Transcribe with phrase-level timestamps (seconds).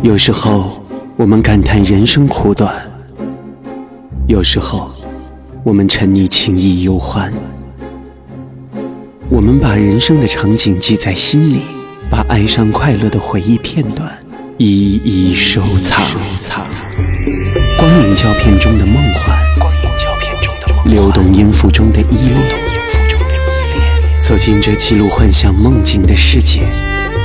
[0.00, 0.80] 有时候，
[1.16, 2.70] 我们感叹人生苦短；
[4.28, 4.92] 有时候，
[5.64, 7.32] 我们沉溺情谊忧欢。
[9.28, 11.62] 我们把人生的场景记在心里，
[12.08, 14.08] 把哀伤快乐的回忆片段
[14.56, 16.00] 一一收藏。
[17.76, 19.36] 光影胶片中的梦幻，
[20.84, 22.40] 流动音符中的依恋。
[24.20, 26.62] 走进这记录幻想梦境的世界，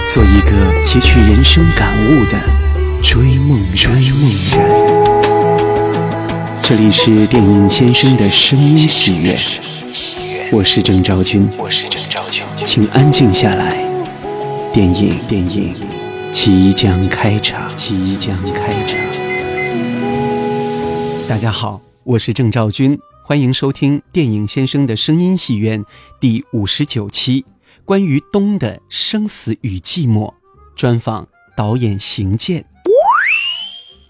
[0.10, 0.52] 做一个
[0.84, 2.62] 汲取人生感悟的
[3.04, 4.58] 追梦追梦人。
[6.64, 9.38] 这里是电影先生的声音戏院，
[10.52, 11.48] 我是郑昭君，
[12.66, 13.86] 请安静下来，
[14.74, 15.76] 电影电影
[16.32, 18.98] 即将开场，即将开场。
[21.27, 22.98] 大家好，我是郑兆军。
[23.26, 25.84] 欢迎收听电影先生的声音戏院
[26.22, 27.46] 第五十九期，
[27.84, 30.34] 关于冬的生死与寂寞
[30.76, 32.66] 专访导演邢健。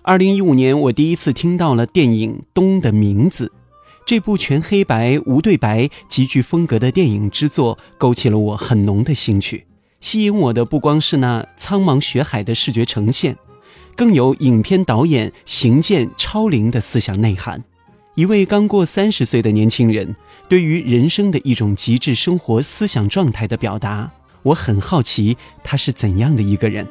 [0.06, 3.46] 二零一五年，我第一次听到了电影《冬的名字》，
[4.06, 9.66] 这部全黑白无对白、极具风格的电影之作，勾起了我很浓的兴趣。
[10.02, 13.38] 吸引我的不光是那苍茫雪海的视觉呈现，
[13.96, 17.64] 更有影片导演邢健超龄的思想内涵。
[18.16, 20.18] 一位刚过三十岁的年轻人，
[20.50, 24.12] 对于人生的一种极致生活思想状态的表达，
[24.44, 26.86] 我很好奇他是怎样的一个人。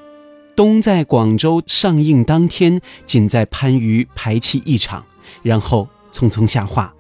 [0.55, 5.05] 冬在广州上映当天，仅在番禺排期一场，
[5.43, 6.93] 然后匆匆下画，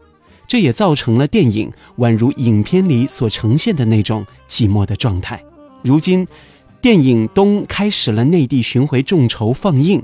[0.48, 5.42] 这也造成了电影宛如影片里所呈现的那种寂寞的状态。
[5.83, 6.27] 如今，
[6.81, 10.03] 电影《冬》开始了内地巡回众筹放映，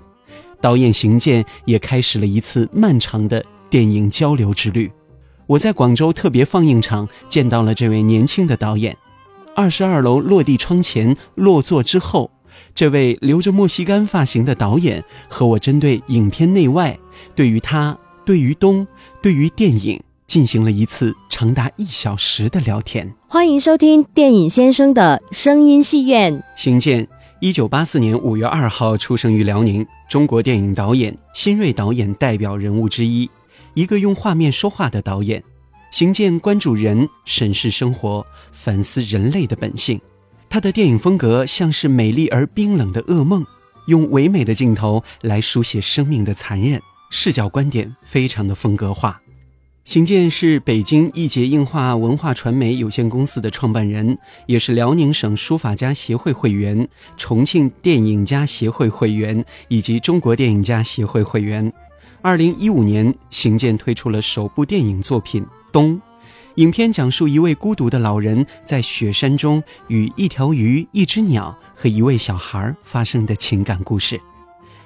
[0.61, 3.45] 导演邢健也开始了一次漫长的。
[3.71, 4.91] 电影交流之旅，
[5.47, 8.97] 我在广州特别放映场见到了这位年轻的导演。
[9.55, 12.31] 二十二楼落地窗前落座之后，
[12.75, 16.99] 这位留着莫西干发型的导演和我针对影片内外，
[17.35, 18.87] 对于他、对于东、
[19.21, 23.15] 对于电影进行了一次长达一小时的聊天。
[23.27, 26.43] 欢迎收听电影先生的声音戏院。
[26.57, 27.09] 邢健，
[27.41, 33.29] 一九八四年五月二号出生于辽宁，中国电影导演、新锐导演代表人物之一。
[33.75, 35.43] 一个用画面说话的导演，
[35.91, 40.01] 邢健关注人，审视生活，反思人类的本性。
[40.51, 43.45] 他的电影风格像是美丽而冰冷的噩梦，
[43.87, 49.21] 用唯美的镜头来书写生命的残忍，视角观点非常的风格化。
[49.85, 61.73] 邢健是北京易捷映画文化传媒有限公司的创办人，也是辽宁省书法家协会会员、重庆电影家协会会员以及中国电影家协会会员。
[62.21, 65.43] 二零一五年，邢健推出了首部电影作品
[65.73, 65.97] 《冬》。
[66.59, 74.21] 影片讲述一位孤独的老人在雪山中与一条鱼、一只鸟和一位小孩发生的情感故事。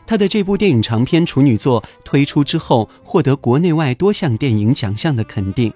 [0.07, 5.73] 他的这部电影长篇处女作推出之后，获得国内外多项电影奖项的肯定。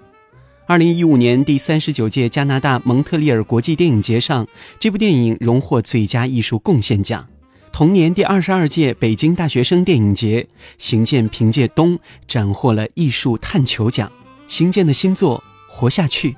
[0.66, 4.46] 二零一五年第三十九届加拿大蒙特利尔国际电影节上，
[4.78, 7.26] 这部电影荣获最佳艺术贡献奖。
[7.72, 10.46] 同年第二十二届北京大学生电影节，
[10.76, 11.96] 邢健凭借《冬》
[12.26, 14.12] 斩获了艺术探求奖。
[14.46, 15.38] 邢健的新作
[15.76, 16.30] 《活下去》，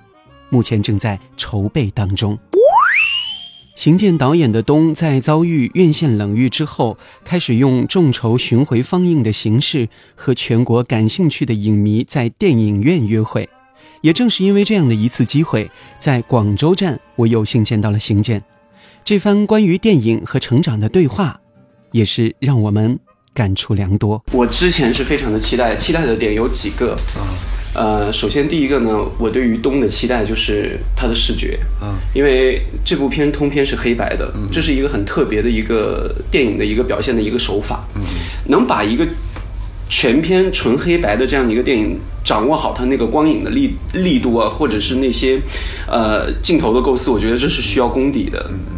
[0.50, 2.37] 目前正在筹备当中。
[3.76, 13.49] 邢健导演的《冬》在遭遇院线冷遇之后，开始用众筹巡回放映的形式和全国感兴趣的影迷在电影院约会。
[14.00, 15.70] 也正是因为这样的一次机会，
[16.00, 18.43] 在广州站，我有幸见到了邢健。
[19.05, 21.41] 这番关于电影和成长的对话，
[21.93, 22.99] 也是让我们
[23.32, 24.20] 感触良多。
[24.32, 26.99] 我之前是非常的期待，期待的点有几个。
[27.78, 28.91] 呃，首先第一个呢，
[29.21, 31.56] 我对于冬的期待就是它的视觉。
[31.81, 37.87] 嗯，因为这部片通篇是黑白的，这是一个很特别的一个电影的一个表现的一个手法。
[37.94, 38.03] 嗯，
[38.49, 39.06] 能把一个
[39.88, 45.38] 全片纯黑白的这样的一个电影掌握好它那个光影的力力度啊，或者是那些
[45.87, 48.44] 呃镜头的构思，我觉得这是需要功底的。
[48.50, 48.78] 嗯。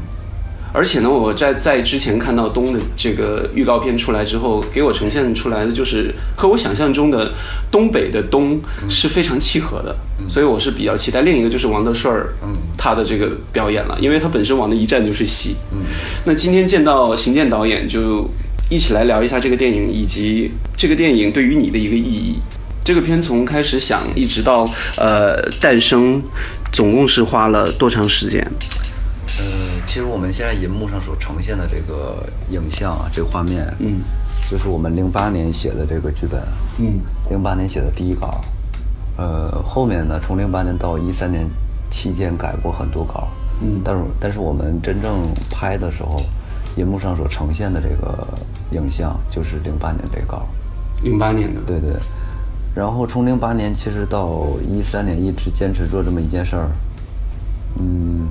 [0.72, 7.32] 而且呢，我在在之前看到东的这个预告片出来之后，给我呈现出来的就是和我想象中的
[7.70, 9.96] 东北的东是非常契合的，
[10.28, 11.22] 所以我是比较期待。
[11.22, 12.32] 另一个就是王德顺儿，
[12.78, 15.56] 他的这个表演了，因为他本身往那一站就是戏。
[16.24, 18.28] 那今天见到邢健导演，就
[18.68, 22.36] 一起来聊一下这个电影以及这个电影对于你的一个意义。
[22.82, 24.64] 这个片从开始想一直到
[24.96, 26.22] 呃诞生，
[26.72, 28.46] 总共是花了多长时间？
[29.90, 34.02] 其实我们现在银幕上所呈现的这个影像啊，这个画面，嗯，
[34.48, 36.40] 就是我们零八年写的这个剧本，
[36.78, 38.40] 嗯，零八年写的第一稿，
[39.16, 41.44] 呃，后面呢，从零八年到一三年
[41.90, 43.26] 期间改过很多稿，
[43.60, 46.22] 嗯，但是但是我们真正拍的时候，
[46.76, 48.28] 银幕上所呈现的这个
[48.70, 50.46] 影像，就是零八年这稿。
[51.02, 51.60] 零八年的。
[51.66, 51.90] 对对。
[52.76, 56.70] 然后从零八年其实到一三年，一直坚持做这么一件事儿。
[57.76, 58.28] 嗯，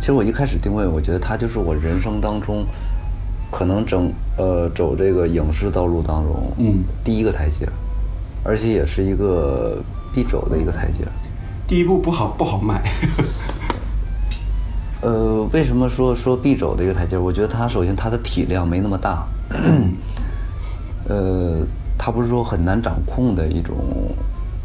[0.00, 2.64] 其实我一开始定位，我觉得他就是我人生当中
[3.50, 7.68] 可能整呃走这个影视道路当中，嗯，第一个台阶，
[8.44, 9.82] 而且也是一个
[10.14, 11.04] 必走的一个台阶。
[11.66, 12.82] 第一步不好不好迈。
[15.02, 17.18] 呃，为什么说说必走的一个台阶？
[17.18, 19.26] 我觉得他首先他的体量没那么大，
[21.08, 21.66] 呃。
[21.98, 23.74] 它不是说很难掌控的一种，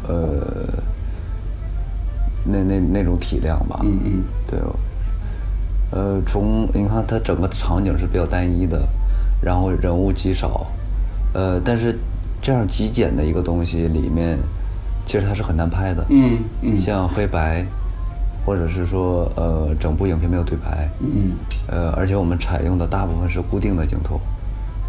[0.06, 0.68] 呃，
[2.44, 3.80] 那那那种体量吧？
[3.82, 4.60] 嗯嗯，对。
[5.92, 8.82] 呃，从你看它整个场景是比较单一的，
[9.40, 10.66] 然后人物极少，
[11.34, 11.98] 呃，但是
[12.40, 14.36] 这样极简的一个东西里面，
[15.06, 16.04] 其实它是很难拍的。
[16.10, 16.74] 嗯嗯。
[16.74, 17.64] 像黑白，
[18.44, 20.88] 或者是说呃整部影片没有对白。
[21.00, 21.32] 嗯。
[21.68, 24.20] 呃，而且我们采用的大部分是固定的镜头。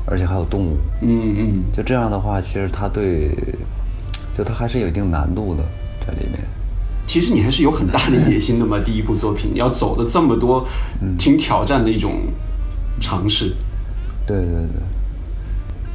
[0.06, 3.30] 而且还有动物，嗯嗯，就这样的话，其实它对，
[4.34, 5.64] 就它还是有一定难度的
[6.06, 6.42] 在里面。
[7.06, 10.66] 其实你还是有很大的野心的嘛，第一部作品要走的这么多，
[11.20, 12.22] 挺挑战的一种
[13.00, 13.54] 尝试。
[14.26, 14.48] 对对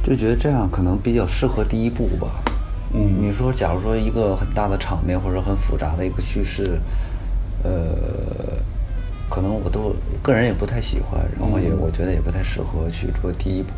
[0.03, 2.27] 对，就觉得这样可能比较适合第一部吧。
[2.93, 6.79] 嗯，你说，假如说一个很大的场面或者很复杂的一个叙事，
[7.63, 7.69] 呃，
[9.29, 13.69] 可能我都个人也不太喜欢，然后也我觉得也不太适合去做第一部。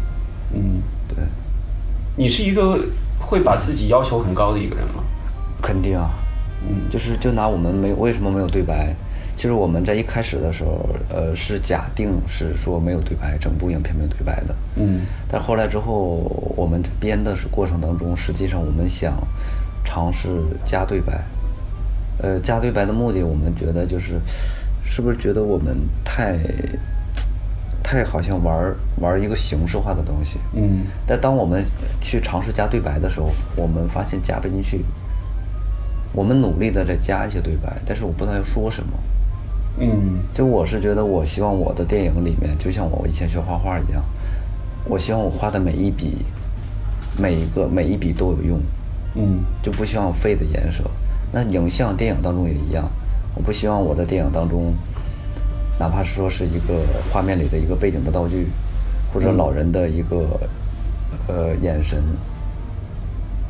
[0.54, 1.18] 嗯，对。
[2.18, 2.78] 你是一个
[3.20, 5.04] 会把自己要求很高的一个人吗？
[5.62, 6.12] 肯定啊。
[6.68, 8.96] 嗯，就是就拿我们没为什么没有对白？
[9.36, 14.56] 其实我们在一开始的时候，呃，是假定是说没有对白，整部影片没有对白的。
[14.76, 15.02] 嗯。
[15.28, 15.94] 但后来之后，
[16.56, 19.16] 我们编的是过程当中，实际上我们想
[19.84, 20.30] 尝试
[20.64, 21.24] 加对白。
[22.20, 24.20] 呃，加对白的目的，我们觉得就是，
[24.86, 26.38] 是不是觉得我们太？
[27.84, 31.62] 太好像玩玩一个形式化的东西，嗯，但当我们
[32.00, 34.86] 去尝试加对白的时候，我们发现加不进去。
[36.14, 38.94] 我们努力的在加一些对白，但是我不知道要说什么，
[39.80, 44.04] 嗯，就我是觉得，我希望我的电影里面，就像我以前学画画一样，
[44.86, 46.18] 我希望我画的每一笔，
[47.18, 48.60] 每一个每一笔都有用，
[49.16, 50.84] 嗯，就不希望废的颜色。
[51.32, 52.90] 那影像电影当中也一样，
[53.36, 54.74] 我不希望我的电影当中。
[55.80, 58.50] 哪怕是说是一个画面里的一个背景的道具，
[59.12, 60.40] 或者老人的一个
[61.28, 62.04] 呃眼神，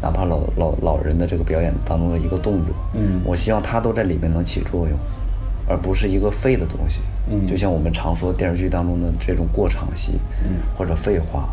[0.01, 4.97] 哪怕老老老人的这个表演当中的一个动作，嗯，我希望它都在里面能起作用，
[5.67, 6.99] 而不是一个废的东西。
[7.29, 10.13] 嗯，就像我们常说电视剧当中的这种过场戏，
[10.43, 11.49] 嗯，或者废话，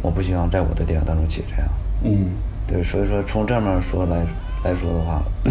[0.00, 1.68] 我不希望在我的电影当中起这样。
[2.04, 2.30] 嗯，
[2.66, 4.24] 对，所以说从这面说来
[4.64, 5.22] 来说的话。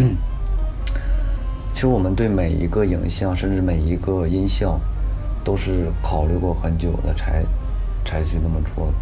[1.74, 4.80] 其实我们对每一个影像，甚至每一个音效，
[5.44, 7.44] 都是考虑过很久的，才
[8.04, 8.92] 才去那么做的。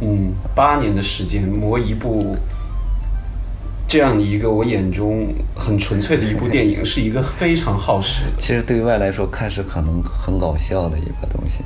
[0.00, 2.36] 嗯，八年的时间磨一部
[3.86, 8.24] 这样的一个我眼中很纯粹的一部电影，是一个非常耗时。
[8.38, 11.62] 其实对于外来说，看是可能很搞笑的一个东西。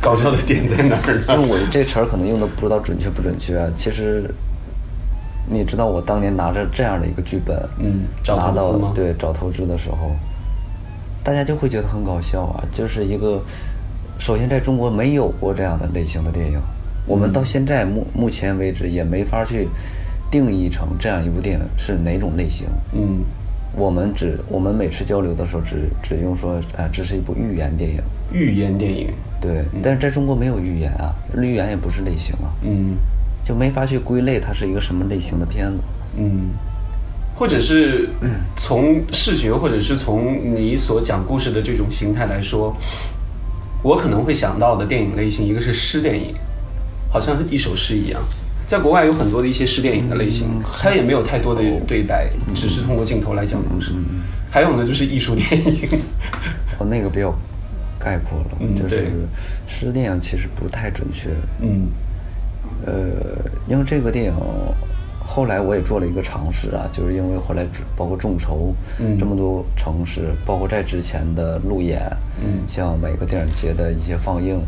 [0.00, 1.24] 搞笑的点在哪儿？
[1.26, 3.58] 就我这词儿可能用的不知道准确不准确。
[3.58, 4.28] 啊其实。
[5.48, 10.10] 你知道我当年拿着这样的一个剧本，嗯，找拿到对找投资的时候，
[11.22, 12.64] 大家就会觉得很搞笑啊！
[12.74, 13.40] 就是一个，
[14.18, 16.60] 首先在中国没有过这样的类型的电影，
[17.06, 19.68] 我们到现在目目前为止也没法去
[20.30, 22.66] 定义成这样一部电影是哪种类型。
[22.92, 23.20] 嗯，
[23.74, 28.02] 我们只我们每次交流的时候只只用说，啊，这是一部寓言电影。
[28.32, 29.08] 寓言电影。
[29.40, 32.52] 对，但是在中国没有寓言啊，寓言也不是类型啊。
[32.62, 32.96] 嗯。
[33.44, 35.78] 就没法去归类它是一个什么类型的片子，
[36.18, 36.50] 嗯，
[37.36, 38.08] 或者是
[38.58, 42.76] 从视觉，或者是从你所讲故事的这种形态来说，
[43.84, 46.34] 我可能会想到的电影类型，一个是诗电影，
[47.16, 48.20] 好像一首诗一样，
[48.66, 53.94] 在国外有很多的一些诗电影的类型，它也没有太多的对白，只是通过镜头来讲故事。
[54.50, 55.98] 还有呢，就是艺术电影，
[56.78, 57.34] 哦，那个比较
[57.98, 59.10] 概括了，就是
[59.66, 61.30] 诗电影其实不太准确，
[61.62, 61.88] 嗯。
[62.84, 62.92] 呃，
[63.66, 64.34] 因为这个电影
[65.24, 72.02] 后来我也做了一个尝试啊，就是因为后来包括众筹，嗯，这么多城市，包括在之前的路演，
[72.44, 74.60] 嗯，像每个电影节的一些放映，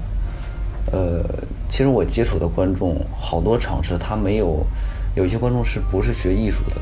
[0.93, 1.23] 呃，
[1.69, 4.65] 其实我接触的观众好多场次他没有，
[5.15, 6.77] 有一些观众是不是学艺术的，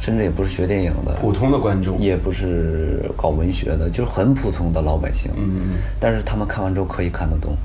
[0.00, 5.68] 甚至也不是学电影的，普通的观众，也不是搞文学的，就是很普通的老百姓，嗯嗯，
[6.00, 7.56] 但是他们看完之后可以看得懂。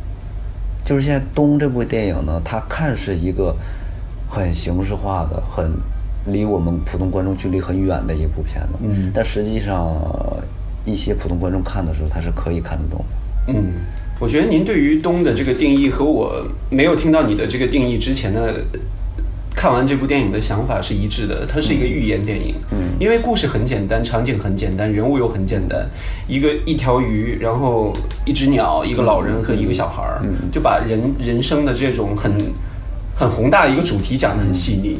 [0.86, 3.54] 就是现在《东》这部电影呢，它看是一个
[4.30, 5.72] 很形式化的、很
[6.26, 9.94] 离我们普通观众距离很远的一部片子，嗯，但实际上
[10.86, 13.74] 一些普通观众看的时候，他是可以看得懂的，嗯，
[14.20, 18.64] 我觉得您对于冬的这个定义和我没有听到你的这个定义之前的
[19.56, 21.46] 看完这部电影的想法是一致的。
[21.46, 25.88] 它是一个寓言电影，嗯，因为故事很简单，场景很简单，人物又很简单，
[26.28, 27.92] 一个一条鱼，然后
[28.26, 30.22] 一只鸟，一个老人和一个小孩儿，
[30.52, 32.32] 就把人人生的这种很
[33.16, 35.00] 很宏大的一个主题讲得很细腻。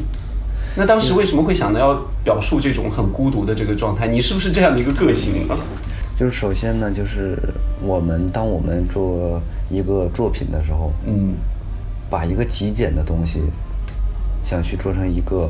[0.76, 4.06] 那当时为什么会想到要表述这种很孤独的这个状态？
[4.06, 5.58] 你是不是这样的一个个性啊？
[6.18, 7.38] 就是首先呢，就是
[7.80, 11.34] 我们当我们做一个作品的时候，嗯，
[12.10, 13.40] 把一个极简的东西
[14.42, 15.48] 想去做成一个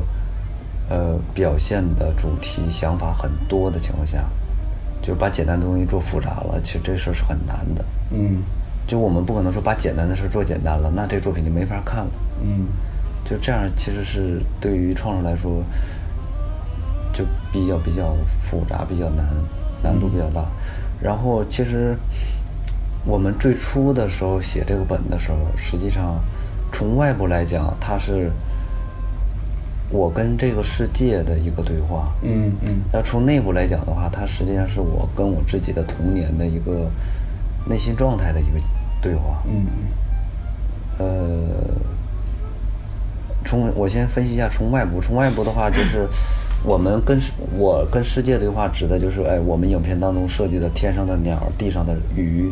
[0.89, 4.23] 呃表现的主题，想法很多的情况下，
[5.01, 7.83] 就是把简单的东西做复杂了，其实这事儿是很难的。
[8.11, 8.43] 嗯，
[8.85, 12.11] 就我们不可能说把简单的事做简单了，那这作品就没法看了。
[12.43, 12.67] 嗯。
[13.25, 15.63] 就这样，其实是对于创作来说，
[17.13, 19.25] 就比较比较复杂，比较难，
[19.83, 20.45] 难度比较大。
[21.01, 21.95] 然后，其实
[23.05, 26.19] 我们最初的时候写这个本的时候，实际上
[26.71, 28.31] 从外部来讲，它是
[29.89, 32.11] 我跟这个世界的一个对话。
[32.21, 32.81] 嗯嗯。
[32.91, 36.89] 那从内部来讲的话，它实际上是我跟我自己的童年的一个
[37.65, 38.59] 内心状态的一个
[39.01, 39.41] 对话。
[39.45, 39.65] 嗯
[40.99, 41.05] 嗯。
[41.05, 41.07] 呃。
[43.45, 46.07] 从我先分析一下，从外部，从外部的话，就是
[46.63, 47.19] 我们跟
[47.57, 52.51] 我跟世界对话，指的就是哎，我们影片当中设计的天上的鸟，地上的鱼，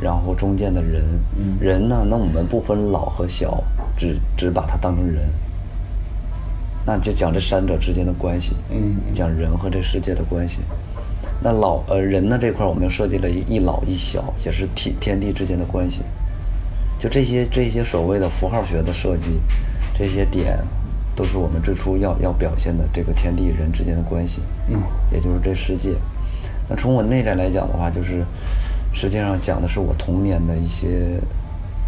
[0.00, 1.04] 然后中间的人，
[1.60, 3.62] 人呢，那我们不分老和小，
[3.96, 5.28] 只只把它当成人，
[6.84, 8.56] 那就讲这三者之间的关系，
[9.14, 10.60] 讲人和这世界的关系。
[11.40, 16.02] 那老呃人呢这块，我们又设计了一一老一小，也是天天地之间的关系。
[16.98, 19.40] 就这些这些所谓的符号学的设计。
[19.98, 20.58] 这些点
[21.16, 24.80] 都是我们最初要要表现的这个天地人之间的关系，嗯，
[25.10, 25.94] 也就是这世界。
[26.68, 28.24] 那从我内在来讲的话，就是
[28.92, 31.18] 实际上讲的是我童年的一些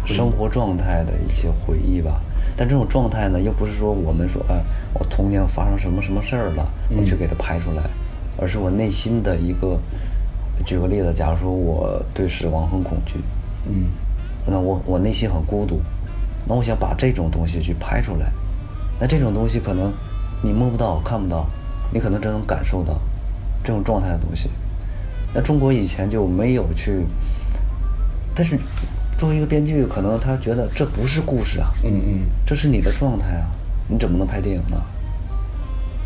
[0.05, 2.19] 生活状态的一些回忆吧。
[2.57, 4.61] 但这种状态呢，又不是说我们说，哎，
[4.93, 6.67] 我童年发生什么什么事儿了，
[6.97, 7.83] 我去给它拍出来，
[8.37, 9.79] 而是我内心的一个。
[10.65, 13.17] 举个例子，假如说我对死亡很恐惧，
[13.65, 13.85] 嗯，
[14.45, 15.79] 那我我内心很孤独。
[16.45, 18.29] 那我想把这种东西去拍出来，
[18.99, 19.93] 那这种东西可能
[20.41, 21.47] 你摸不到、看不到，
[21.91, 22.99] 你可能只能感受到
[23.63, 24.49] 这种状态的东西。
[25.33, 27.05] 那中国以前就没有去，
[28.33, 28.59] 但是
[29.17, 33.47] 作为一个编剧，可能他觉得这不是故事啊，嗯嗯，这是你的状态啊，
[33.87, 34.81] 你怎么能拍电影呢？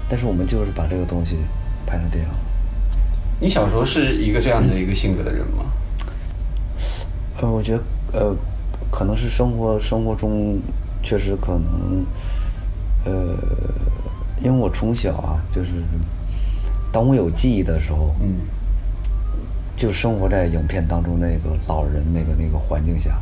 [0.08, 1.38] 但是我们就是把这个东西
[1.86, 2.30] 拍成电影。
[3.40, 5.66] 你小时候是一个这样的一个性格的人吗？
[7.42, 7.74] 呃，我觉
[8.12, 8.36] 得，呃。
[8.92, 10.60] 可能是生活生活中
[11.02, 12.06] 确实可能，
[13.06, 13.36] 呃，
[14.42, 15.72] 因为我从小啊，就是
[16.92, 18.36] 当我有记忆的时候，嗯，
[19.76, 23.20] 就生活在影片当中那个老人那个那个环境下，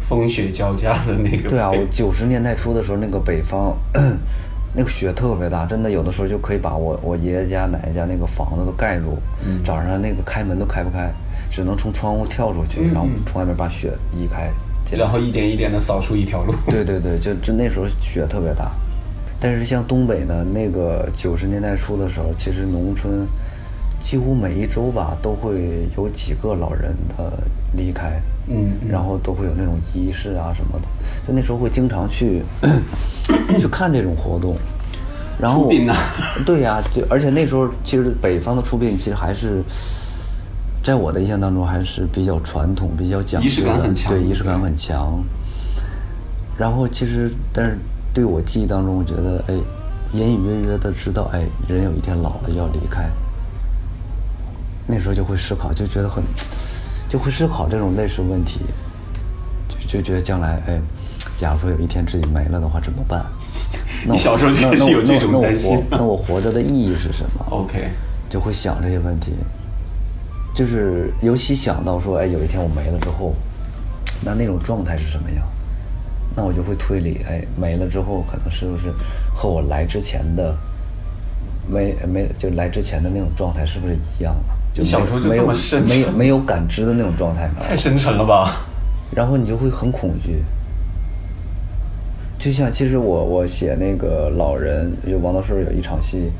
[0.00, 1.48] 风雪交加的那个。
[1.48, 3.76] 对啊，我九十年代初的时候，那个北方
[4.74, 9.18] 那个雪特别大，真的有的时候就可以把我我爷爷家奶奶家那个房子都盖住，
[9.64, 11.12] 早上那个开门都开不开。
[11.50, 14.50] 只能从窗户跳出去，然后从外面把雪移开，
[14.96, 16.54] 然后一点一点的扫出一条路。
[16.66, 18.70] 对对对，就就那时候雪特别大，
[19.40, 23.26] 但是像东北呢，那个九十年代初的时候，其实农村
[24.04, 27.32] 几乎每一周吧都会有几个老人的
[27.76, 30.86] 离开，嗯，然后都会有那种仪式啊什么的，
[31.26, 32.42] 就那时候会经常去
[33.58, 34.56] 去看这种活动，
[35.40, 35.94] 然后出殡呢？
[36.44, 39.62] 对呀，就而且那时候其实北方的出殡其实还是。
[40.82, 45.22] 在我的印象当中，还是比较传统、比较讲究的，对仪式感很强。
[46.58, 47.78] 然后其实，但是
[48.12, 49.54] 对我记忆当中，我觉得，哎，
[50.12, 53.08] 隐隐约约的知道，哎，人有一天老了要离开。
[54.86, 56.22] 那时候就会思考，就觉得很，
[57.08, 58.60] 就会思考这种类似问题，
[59.68, 60.80] 就就觉得将来，哎，
[61.36, 63.24] 假如说有一天自己没了的话怎么办？
[64.04, 65.80] 你小时候就是有这种担心。
[65.88, 67.46] 那我活着的意义是什么？
[67.54, 67.88] OK，
[68.28, 69.30] 就会想这些问题。
[70.54, 73.34] 就是尤其想到说，哎，有一天我没了之后，
[74.24, 75.46] 那那种状态是什么样？
[76.34, 78.92] 那我就会推理，哎，没了之后可能是不是
[79.34, 80.56] 和我来之前的
[81.68, 84.54] 没没就来之前的那种状态是不是一样的？
[84.72, 88.64] 就小时候就这么深没有没有感知的那种状态太深沉了吧？
[89.14, 90.42] 然后你就会很恐惧。
[92.38, 96.32] 就像其实我我写那个老人，就王道顺有一场戏，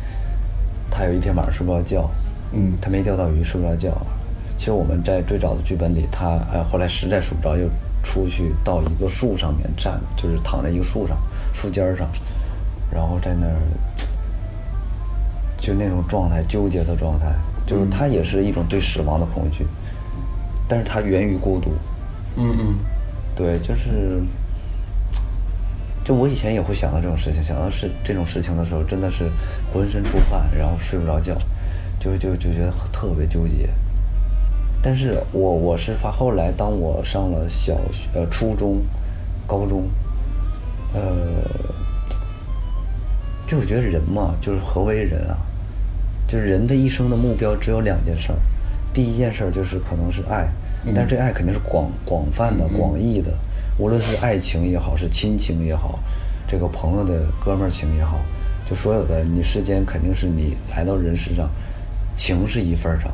[0.91, 2.11] 他有一天晚上睡不着觉。
[2.53, 3.97] 嗯，他没钓到鱼，睡不着觉。
[4.59, 7.69] 其实我们在最早的剧本里，他呃后来实在睡不着，又
[8.03, 11.17] 出去到一个树上面站，就是躺在一个树上
[11.53, 12.09] 树尖上，
[12.93, 13.57] 然后在那儿
[15.57, 17.33] 就那种状态，纠结的状态，
[17.67, 19.67] 就是他也是一种对死亡的恐惧。
[20.69, 21.71] 但是他源于孤独。
[22.37, 22.79] 嗯嗯，
[23.37, 24.23] 对，就是，
[26.05, 29.31] 就我以前也会想到这种事情，想到是这种事情的时候，真的是
[29.73, 31.37] 浑身出汗，然后睡不着觉，
[32.03, 33.71] 就就就觉得特别纠结。
[34.83, 38.83] 但是我我是发后来，当我上了小学、呃初中、
[39.47, 39.85] 高中，
[40.93, 41.01] 呃，
[43.47, 45.39] 就我觉得人嘛，就是何为人啊？
[46.27, 48.39] 就是人的一生的目标只有两件事儿，
[48.93, 50.49] 第一件事儿就是可能是爱，
[50.93, 53.33] 但是这爱肯定是广广泛的、广义的，
[53.79, 56.01] 无论是爱情也好，是亲情也好，
[56.49, 58.19] 这个朋友的哥们儿情也好，
[58.69, 61.49] 就所有的你世间肯定是你来到人世上，
[62.17, 63.11] 情是一份儿上，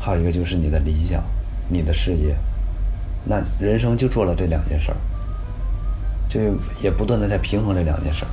[0.00, 1.22] 还有一个就是你的理想、
[1.68, 2.36] 你的事业，
[3.24, 4.96] 那人生就做了这两件事儿，
[6.28, 6.40] 就
[6.82, 8.28] 也不断的在平衡这两件事儿。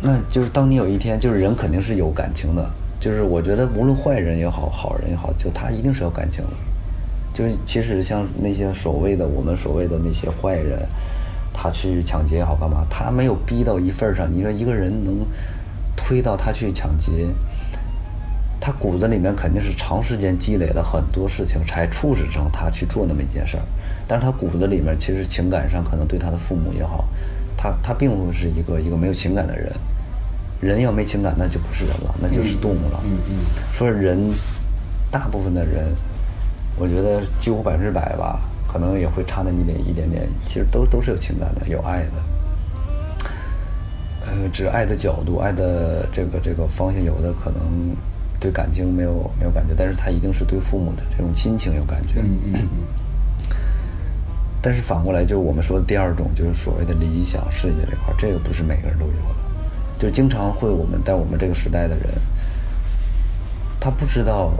[0.00, 2.70] 那就是当你有一天，就是人肯定是有感情的，
[3.00, 6.50] 就是我觉得无论坏人也好，好人也好，就他一定是有感情的。
[7.34, 10.78] 就是其实像那些所谓的我们所谓的那些坏人，
[11.52, 14.28] 他去抢劫也好干嘛，他没有逼到一份儿上。
[14.32, 15.16] 你说一个人能
[15.96, 17.26] 推到他去抢劫，
[18.60, 23.62] 他骨子里面肯定是长时间积累了很多事情，才促使成他去做那么一件事儿。
[24.06, 27.08] 但是他骨子里面其实情感上可能对他的父母也好，
[27.56, 29.72] 他他并不是一个一个没有情感的人。
[30.60, 33.00] 人要没情感，那就不是人了，那就是动物了。
[33.04, 33.34] 嗯嗯
[33.72, 34.18] 说人，
[35.08, 35.94] 大部分的人，
[36.76, 42.12] 我觉得几乎百分之百吧，可能也会差那么一点一点点，其实都都是有情感的，有爱的。
[44.26, 47.94] 呃，只是爱的角度、爱的这个这个方向，有的可能
[48.40, 52.20] 对感情没有没有感觉，但是他一定是对父母的这种亲情有感觉。
[52.20, 52.68] 嗯嗯嗯，
[54.62, 59.38] 但是反过来，就是我们说的第二种，就是所谓的理想事业这块，这个不是每个人都有的。
[59.98, 62.06] 就经常会我们在我们这个时代的人，
[63.80, 64.52] 他不知道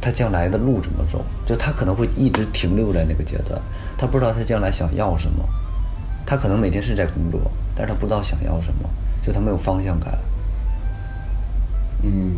[0.00, 3.58] 他将来的路怎么走，就他可能会一直停留在那个阶段，
[3.96, 5.48] 他不知道他将来想要什么，
[6.26, 7.40] 他可能每天是在工作，
[7.74, 8.88] 但是他不知道想要什么，
[9.22, 10.18] 就他没有方向感。
[12.02, 12.36] 嗯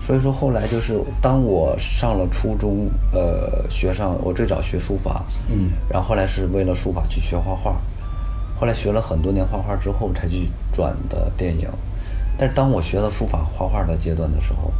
[0.00, 7.76] 所以说后来就是当我上了初中，呃，学上我最早学书法，嗯然后后来是为了书法去学画画，
[8.58, 11.68] 后来学了很多年画画之后才去转的电影，
[12.38, 14.72] 但是当我学到书法画画的阶段的时候，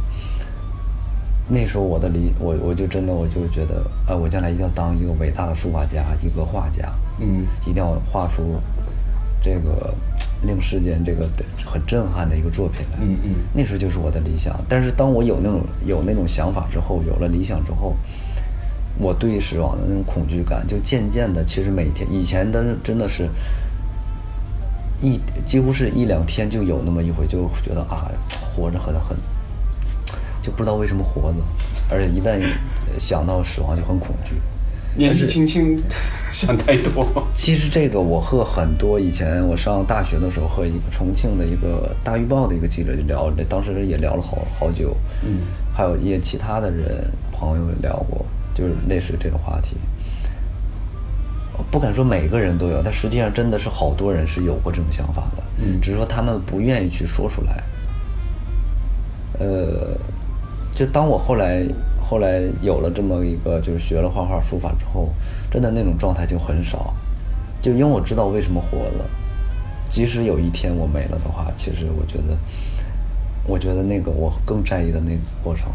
[1.47, 8.59] 那时候我的理我我就真的我就觉得，呃，我将来一定要当一个伟大的书法家，一个画家，嗯一定要画出
[9.43, 9.93] 这个
[10.43, 11.27] 令世间这个
[11.65, 12.99] 很震撼的一个作品来。
[13.01, 14.59] 嗯嗯那时候就是我的理想。
[14.67, 17.95] 但是当我有那种有那种想法之后，有了理想之后，
[18.97, 23.29] 我对死亡的那种恐惧感就渐渐的，其实每天以前的真的是
[25.01, 28.11] 一几乎是一两天就有那么一回，就觉得啊，
[28.51, 29.15] 活着很很
[30.41, 31.39] 就不知道为什么活着，
[31.89, 32.41] 而且一旦
[32.97, 34.35] 想到死亡就很恐惧。
[34.99, 35.81] 年纪轻轻
[36.31, 37.07] 想太多。
[37.35, 45.41] 其实这个我和很多以前我上大学的时候和一个重庆的一个大预报的一个记者就聊，当时也聊了好好久，嗯，
[45.75, 49.77] 还有一些其他的人朋友也聊过，就是类似这个话题。
[51.71, 57.63] 不敢说每个人都有，但实际上真的是好多人是有过这种想法的，嗯只是说他们不愿意去说出来。
[59.39, 59.97] 呃，
[60.75, 61.63] 就当我后来
[62.09, 65.09] 后来有了这么一个，就是学了画画书法之后，
[65.51, 66.91] 真的那种状态就很少，
[67.61, 69.05] 就因为我知道为什么活了。
[69.91, 72.35] 即使有一天我没了的话，其实我觉得，
[73.45, 75.71] 我觉得那个我更在意的那个过程，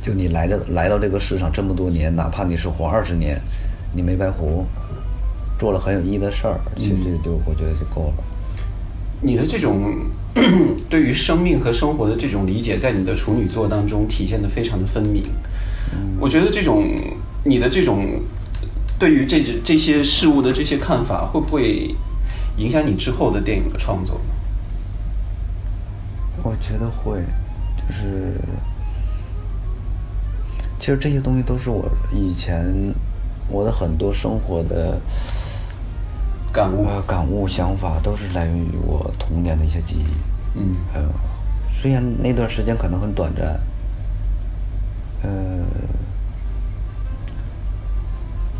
[0.00, 3.38] 就你来的来到这个世上这么多年，哪怕你是活二十年，
[3.92, 4.64] 你没白活，
[5.58, 8.24] 做了很有意义的事儿，其实就我觉得就够了。
[9.20, 9.94] 你的这种
[10.88, 15.24] 对于生命和生活的这种理解，在你的处女座当中体现的非常的分明。
[16.20, 16.84] 我觉得这种
[17.44, 18.20] 你的这种
[18.98, 21.94] 对于这这些事物的这些看法，会不会
[22.56, 24.20] 影响你之后的电影的创作？
[26.42, 27.20] 我觉得会，
[27.76, 28.34] 就是，
[30.78, 32.94] 其实这些东西都是我以前
[33.48, 35.00] 我的很多生活的
[36.58, 36.86] 感悟？
[36.88, 40.58] 呃感悟、想法，都是来源于我童年的一些记忆。
[40.58, 41.00] 嗯呃，
[41.72, 43.60] 虽然那段时间可能很短暂，
[45.22, 45.30] 呃，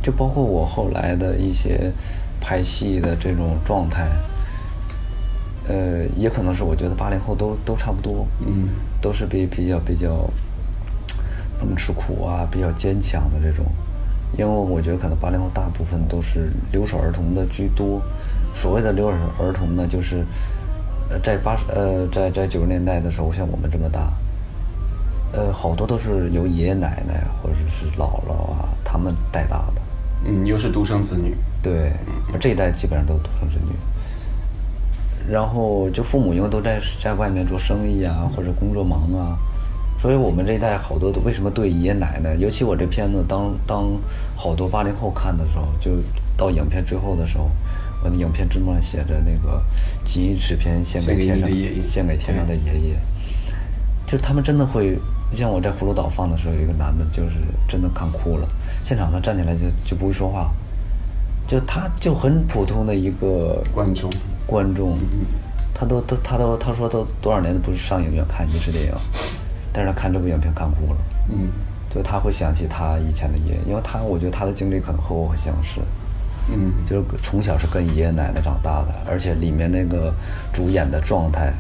[0.01, 1.93] 就包括我后来的一些
[2.41, 4.09] 拍戏的这种状态，
[5.67, 8.69] 呃，也可能是我觉得八零后都都差不多，嗯
[9.01, 10.31] 都是比比较比较
[11.59, 13.67] 能吃苦啊，比较坚强的这种。
[14.37, 18.03] 因为我觉得可能八零后大部分都是留守儿童的居多。
[18.55, 20.25] 所谓的留守儿童呢，就是
[21.11, 24.13] 呃在八十呃在在九十年代的时候，像我们这么大，
[25.33, 29.81] 呃，好多都是由爷爷奶奶或者是姥姥啊他们带大的。
[30.25, 31.37] 嗯，又是独生子女。
[31.63, 31.93] 对，
[32.41, 33.73] 这一代基本上都是独生子女。
[35.31, 39.39] 然后就父母因为都在在外面做生意啊，或者工作忙啊，
[40.01, 43.89] 所以我们这一代好多都为什么对爷爷奶奶，尤其我这片子当当
[44.37, 45.91] 好多八零后看的时候，就
[46.37, 47.51] 到影片最后的时候，
[48.05, 49.63] 我的影片字幕上写着那个
[50.05, 52.97] “锦衣纸片献给天上，献给天上的爷爷”，
[54.07, 54.97] 就他们真的会，
[55.33, 58.49] 像我在葫芦岛放的时候，有一个男的，就是真的看哭了，
[58.85, 60.53] 现场他站起来就就不会说话，
[61.47, 64.09] 就他就很普通的一个观众。
[64.47, 64.97] 观众，
[65.75, 68.93] 他都都他都他说都多少年都不上影院看影视电影，
[69.79, 70.97] 但是他看这部影片看哭了。
[71.29, 71.53] 嗯，
[71.95, 75.81] 就他会想起他以前的爷爷，因为他我觉得他的经历可能和我很相似。
[76.51, 80.13] 嗯，就是从小是跟爷爷奶奶长大的，而且里面那个
[80.53, 81.53] 主演的状态，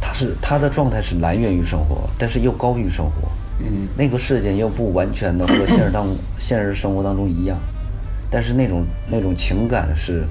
[0.00, 3.28] 他是他的状态是来源于生活，但是又高于生活。
[3.60, 7.56] 嗯，那个事件又不完全的和现实当 现实生活当中一样，
[8.28, 10.26] 但是那种那种情感是。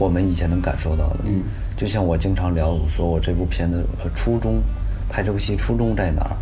[0.00, 1.42] 我们以前能感受到的，嗯，
[1.78, 4.60] 就像我经常聊，我说我这部片子初衷，
[5.08, 6.36] 拍这部戏初衷在哪儿？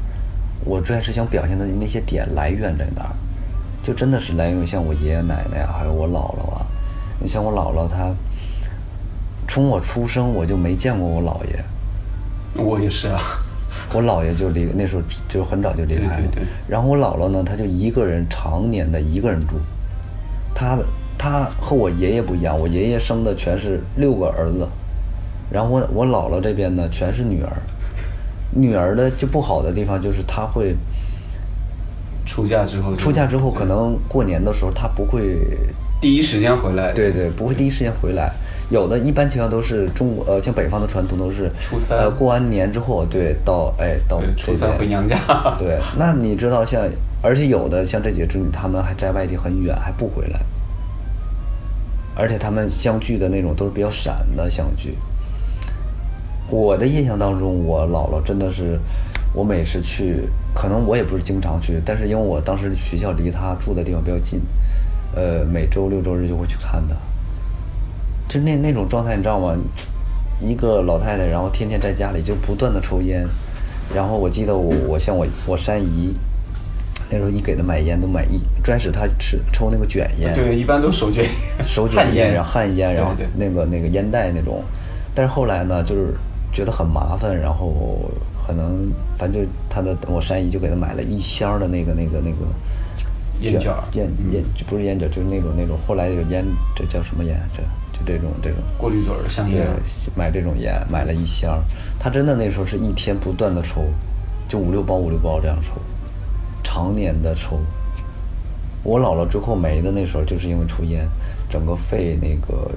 [0.65, 3.13] 我最开始想表现的那些点来源在哪儿？
[3.83, 6.67] 就真的是来源于像我爷爷奶奶啊，还有我姥姥啊。
[7.21, 8.11] 你像我姥姥，她
[9.47, 11.63] 从我出生我就没见过我姥爷。
[12.65, 13.21] 我也是啊，
[13.93, 16.23] 我姥爷就离那时候就很早就离开了。
[16.33, 16.47] 对对对。
[16.67, 19.57] 然后我姥姥呢，她就一个人常年的一个人住，
[20.55, 20.87] 她的。
[21.19, 24.69] 她和我爷爷不一样，我爷爷生的全是六个儿子，
[25.51, 27.53] 然后我我姥姥这边呢全是女儿，
[28.53, 30.77] 女儿的就不好的地方就是她会
[32.27, 35.39] 出嫁之后，出嫁之后可能过年的时候她不会
[36.01, 38.33] 第一时间回来，对对，不会第一时间回来，
[38.71, 41.99] 有的一般情况都是中国呃像北方的传统都是初三。
[41.99, 45.17] 呃过完年之后对到哎到初三回娘家，
[45.59, 46.83] 对，那你知道像
[47.23, 50.41] 而且有的像这几个侄女他们还在外地很远还不回来。
[52.19, 54.97] 而且他们相聚的那种都是比较闪的相聚。
[56.49, 58.79] 我的印象当中，我姥姥真的是，
[59.33, 60.23] 我每次去，
[60.55, 64.41] 可能我也不是经常去，但是因为我当时学校离她住的地方比较近，
[65.15, 66.95] 呃，每周六周日就会去看她。
[68.29, 69.57] 就那那种状态，你知道吗？
[70.41, 73.27] 一个老太太，然后天天在家里就不断的抽烟，
[73.95, 76.15] 然后我记得我我像我我三姨。
[77.09, 81.25] 那时候一给她买烟都买一，最开始他吃抽那个卷烟，对，一般都手卷
[81.65, 84.61] 手卷烟，然后旱烟，然后那个那个烟袋那种。
[85.15, 86.13] 但是后来呢，就是
[86.57, 88.01] 觉得很麻烦，然后
[88.47, 92.47] 可能反正就他的我山姨就给他买了一箱的那个那个那个
[93.43, 95.77] 烟卷烟烟不是烟卷，就是那种那种。
[95.87, 97.39] 后来有烟，这叫什么烟？
[97.55, 99.67] 这就这种这种过滤嘴的香烟。
[99.67, 101.63] 对，买这种烟买了一箱，
[102.01, 103.83] 他真的那时候是一天不断的抽，
[104.49, 105.73] 就五六包五六包这样抽。
[106.65, 107.61] 常年的抽，
[108.83, 111.07] 我姥姥之后没的那时候，就是因为抽烟，
[111.51, 112.71] 整个肺那个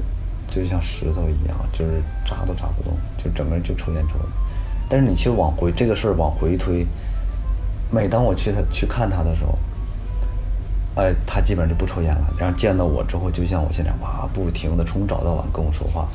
[0.50, 2.92] 就像石头一样，就是扎都扎不动，
[3.24, 4.26] 就整个人就抽烟抽的。
[4.90, 6.88] 但是你其实往回这个事儿往回推，
[7.92, 9.54] 每当我去他去看他的时候，
[10.96, 12.34] 哎，他基本上就不抽烟了。
[12.40, 16.08] 然后见到我之后，就像我现在哇，不停的从早到晚跟我说话，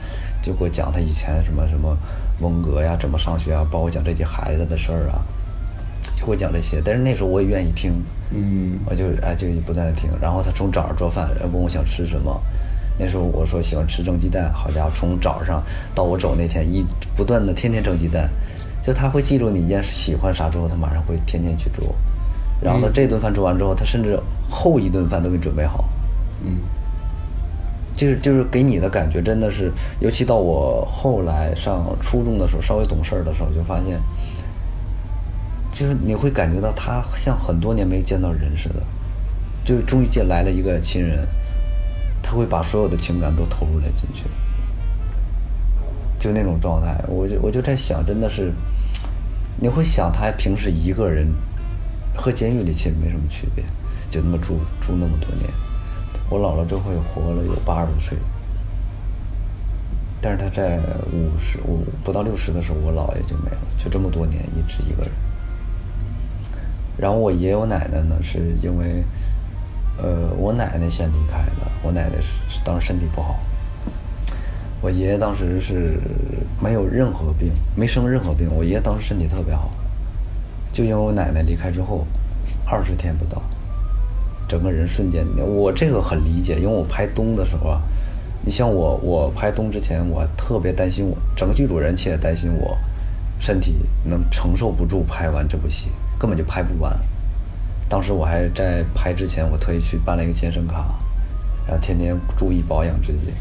[0.43, 1.97] 就给我讲他以前什么什么
[2.41, 5.23] 文革呀，怎么上学啊，包括讲这些孩子的事儿啊。
[6.17, 7.93] 就给我讲这些，但是那时候我也愿意听，
[8.31, 10.09] 嗯，我就哎就不断的听。
[10.21, 12.41] 然后他从早上做饭，问我想吃什么，
[12.99, 15.63] 那时候我说喜欢吃蒸鸡蛋，好家伙，从早上
[15.95, 16.85] 到我走那天，一
[17.17, 18.29] 不断的天天蒸鸡蛋，
[18.83, 21.95] 就他会记住你一件喜欢啥之后，他马上会天天去做。
[22.61, 25.85] 然后他这顿饭做完之后，他甚至后一顿饭都给准备好，
[26.45, 26.59] 嗯，
[27.97, 33.99] 就是就是给你的感觉真的是，尤其到我后来上初中的时候，稍微懂事儿的时候，就发现。
[35.77, 38.77] 就是你会感觉到他像很多年没见到人似的，
[39.65, 41.27] 就是终于见来了一个亲人，
[42.27, 44.25] 他会把所有的情感都投入了进去，
[46.19, 48.51] 就那种状态，我就我就在想，真的是，
[49.61, 51.31] 你会想他平时一个人，
[52.17, 53.63] 和监狱里其实没什么区别，
[54.11, 55.51] 就那么住住那么多年。
[56.31, 58.17] 我姥姥这回活了有八十多岁，
[60.23, 60.79] 但是他在
[61.13, 65.13] 五十五不到六十的时候，我姥爷就没了，就这么多年一直一个人。
[66.97, 69.05] 然后我爷爷我奶奶呢，是因为，
[69.99, 71.71] 呃，我奶奶先离开的。
[71.83, 73.39] 我奶奶是当时身体不好，
[74.81, 76.01] 我爷爷当时是
[76.61, 78.49] 没有任何病，没生任何病。
[78.55, 79.71] 我爷爷当时身体特别好，
[80.73, 82.07] 就因为我奶奶离开之后，
[82.65, 83.41] 二十天不到，
[84.49, 85.25] 整个人瞬间。
[85.39, 87.81] 我这个很理解，因为我拍冬的时候啊，
[88.45, 92.77] 你像我，我拍冬之前，我特别担心我整个剧组人，其实也担心我，
[93.39, 96.93] 身体能承受不住拍完这部戏，根本就拍不完。
[97.95, 100.93] 当时我还在拍之前，我特意去办了一个健身卡，
[101.65, 103.33] 然后天天注意保养自己。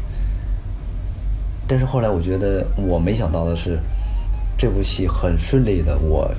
[1.66, 3.80] 但是后来我觉得，我没想到的是，
[4.56, 6.32] 这部戏很顺利的，我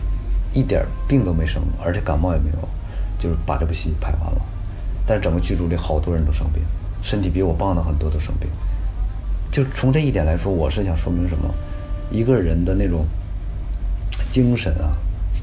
[0.53, 2.69] 一点病都没生，而且感冒也没有，
[3.19, 4.41] 就是把这部戏拍完了。
[5.05, 6.63] 但是整个剧组里好多人都生病，
[7.01, 8.49] 身体比我棒的很多都生病。
[9.51, 11.53] 就从这一点来说，我是想说明什么？
[12.09, 13.05] 一个人的那种
[14.31, 14.95] 精神啊，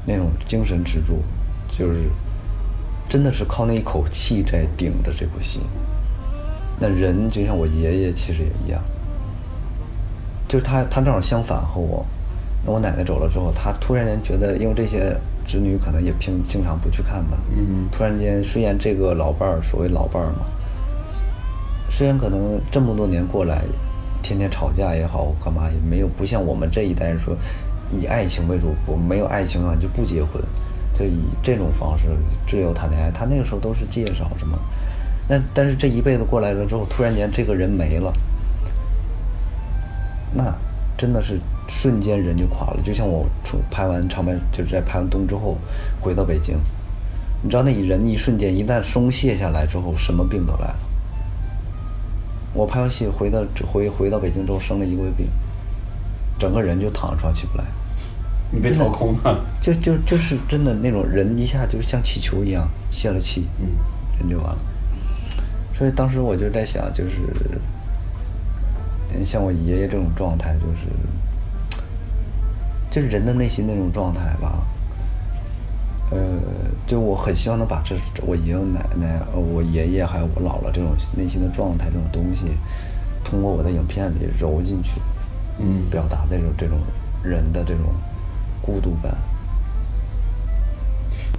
[0.07, 1.21] 那种精神支柱，
[1.69, 2.09] 就是
[3.13, 5.59] 真的是靠那一口气在顶着这部戏。
[6.79, 8.81] 那人就像我爷爷，其实也一样。
[10.47, 12.03] 就是他，他正好相反和我。
[12.65, 17.37] 那我奶奶走了之后，他突然间觉得，因为这些侄女可能也平经常不去看他。
[17.51, 17.87] 嗯。
[17.91, 20.45] 突然间，虽然这个老伴儿，所谓老伴儿嘛，
[21.91, 23.61] 虽然可能这么多年过来，
[24.23, 27.37] 天天吵架也好，干嘛也没有不像我们这一代人说
[27.91, 30.41] 以爱情为主，我没有爱情啊就不结婚，
[30.93, 32.05] 就以这种方式
[32.47, 33.11] 自由谈恋爱。
[33.11, 34.57] 他那个时候都是介绍什么，
[35.27, 38.13] 但但是这一辈子过来了之后，突然间这个人没了。
[40.33, 40.55] 那
[40.97, 45.57] 真的是瞬间人就垮了，就像我出拍完长白，就是在拍完冬之后
[46.01, 46.57] 回到北京，
[47.41, 50.75] 你知道那人一瞬间一旦松懈下来之后，什么病都来了。
[52.53, 55.27] 我拍完戏回到回回到北京之后生了一个月病，
[56.37, 57.63] 整个人就躺在床起不来。
[58.53, 59.43] 你被掏空了？
[59.59, 63.65] 就就就是真的那种人一下就像气球一样泄了气，嗯，
[64.19, 64.59] 人就完了。
[65.73, 67.19] 所以当时我就在想，就是。
[69.23, 70.87] 像我爷爷这种状态，就是，
[72.89, 74.65] 就是人的内心那种状态吧。
[76.09, 76.17] 呃，
[76.87, 82.57] 就我很希望能把这我爷爷奶奶、我爷爷还有我姥姥这种内心的状态这种东西，
[83.23, 84.99] 通过我的影片里揉进去，
[85.59, 86.79] 嗯，表达这种这种
[87.21, 87.93] 人的这种
[88.63, 89.15] 孤独感。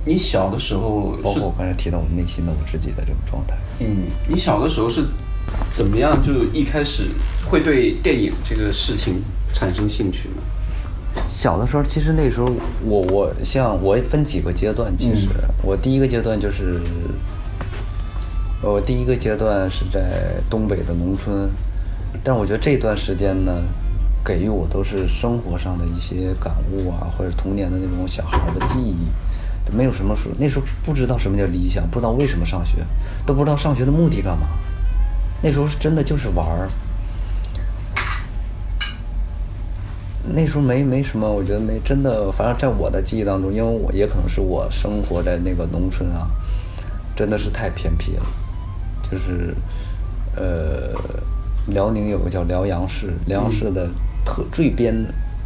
[0.04, 3.56] 你小的时候，包括我刚才提到我内心的我自己的这种状态。
[3.80, 5.04] 嗯，你小的时候是。
[5.70, 6.20] 怎么样？
[6.22, 7.10] 就一开始
[7.46, 11.22] 会对电影这个事情产生兴趣呢？
[11.28, 12.50] 小的时候，其实那时候
[12.82, 14.96] 我我像我分几个阶段。
[14.96, 15.28] 其实
[15.62, 16.80] 我第一个阶段就是，
[18.62, 21.50] 我第一个阶段是在东北的农村，
[22.24, 23.62] 但我觉得这段时间呢，
[24.24, 28.96] 给予我都是生活上的一些感悟啊，或者童年的那种小孩的记忆，
[29.70, 32.76] 没有什么说那时候不知道什么叫理想，不知道为什么上学，
[33.26, 34.46] 都不知道上学的目的干嘛。
[35.42, 36.70] 那时候真的就是玩儿，
[40.32, 46.30] 那时候没没什么，我觉得没真的，反正在我的记忆当中，因为我也可能是我生活在那个农村啊，
[47.14, 48.26] 真的是太偏僻了，
[49.10, 49.54] 就是
[50.34, 50.98] 呃，
[51.66, 53.90] 辽宁有个叫辽阳市，辽阳市的
[54.24, 54.94] 特最边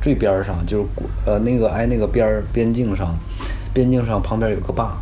[0.01, 0.87] 最边上就是
[1.27, 3.17] 呃那个挨那个边边境上，
[3.75, 4.97] 边境上旁边有个坝。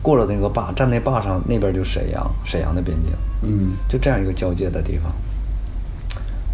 [0.00, 3.12] 过了那个坝，站那坝上，那边就沈阳，沈阳的边境。
[3.42, 5.12] 嗯，就这样一个交界的地方，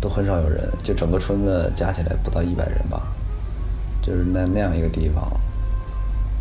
[0.01, 3.03] 都很少有人，就整个村子加起来不到一百人吧，
[4.03, 5.31] 就是那那样一个地方，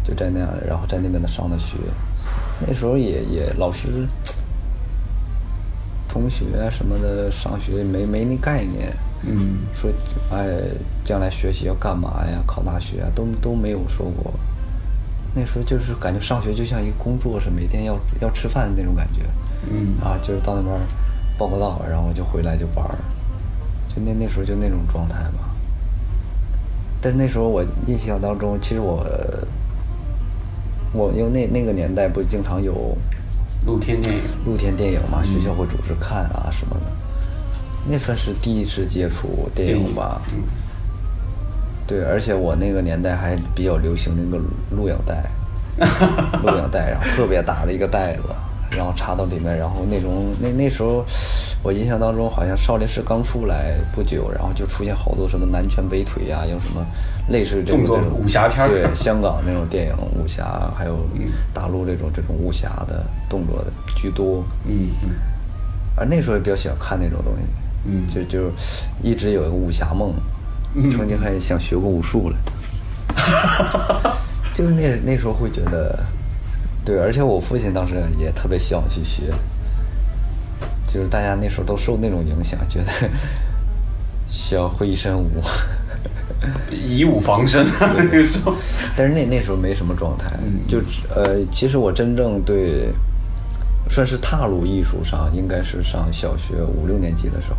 [0.01, 1.75] 就在那样，然后在那边的上的学，
[2.65, 4.07] 那时候也也老师、
[6.07, 8.95] 同学什么的上学没没那概念。
[9.25, 9.89] 嗯，说
[10.31, 10.47] 哎，
[11.05, 12.43] 将来学习要干嘛呀？
[12.45, 14.33] 考大学啊，都都没有说过。
[15.33, 19.21] 那时候就是感觉上学就像一个工作，是每天要要吃饭的那种感觉。
[19.69, 19.95] 嗯。
[20.03, 20.75] 啊，就是到那边
[21.37, 22.97] 报个到，然后就回来就玩儿，
[23.87, 25.49] 就那那时候就那种状态吧。
[27.01, 29.05] 但是那时候我印象当中，其实我
[30.93, 32.97] 我因为那那个年代不经常有
[33.65, 36.81] 露天电影，露天电影嘛，学校会组织看啊什么的。
[37.87, 40.21] 那算是第一次接触电影吧。
[40.33, 40.43] 嗯。
[41.85, 44.41] 对，而且我那个年代还比较流行那个
[44.71, 45.25] 录影带，
[46.41, 48.23] 录影带，然后特别大的一个袋子，
[48.71, 51.03] 然后插到里面，然后那种那那时候，
[51.61, 56.85] 我印象当中好像少林寺刚出来不久，然后就出现好多什么南拳北腿呀，有什么
[57.27, 61.05] 类似这种这种武侠片，对，香港那种电影武侠，还有
[61.53, 64.41] 大陆这种这种武侠的动作的居多。
[64.65, 65.09] 嗯嗯。
[65.97, 67.41] 而那时候也比较喜欢看那种东西，
[67.85, 68.51] 嗯，就就
[69.01, 70.13] 一直有一个武侠梦。
[70.91, 72.37] 曾经还想学过武术了，
[74.55, 76.03] 就是那那时候会觉得，
[76.83, 79.31] 对，而且我父亲当时也特别希望去学，
[80.87, 82.91] 就是大家那时候都受那种影响，觉得
[84.31, 85.29] 需要会一身武，
[86.71, 88.55] 以武防身那个时候。
[88.97, 90.31] 但是那那时候没什么状态，
[90.67, 90.79] 就
[91.13, 92.89] 呃，其实我真正对
[93.91, 97.57] 算是踏入艺术上，应该是上小学五六年级的时候，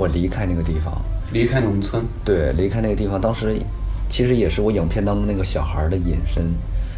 [0.00, 0.96] 我离开那个地方。
[1.30, 3.20] 离开农村，对，离开那个地方。
[3.20, 3.54] 当时，
[4.08, 6.42] 其实也是我影片当中那个小孩的隐身。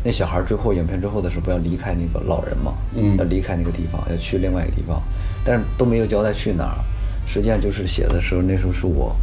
[0.05, 5.03] 那小孩最后影片最后的时候不要离开那个老人嘛，嗯要离开那个地方，要去另外一个地方，
[5.45, 6.79] 但是都没有交代去哪儿。
[7.27, 9.15] 实际上就是写的时候，那时候是我，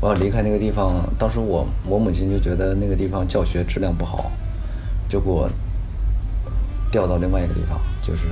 [0.00, 0.94] 我要离开那个地方。
[1.18, 4.32] 当时我我母亲就觉得那个地方教学质量不好，
[5.08, 5.48] 就给我
[6.90, 8.26] 调到另外一个地方，就是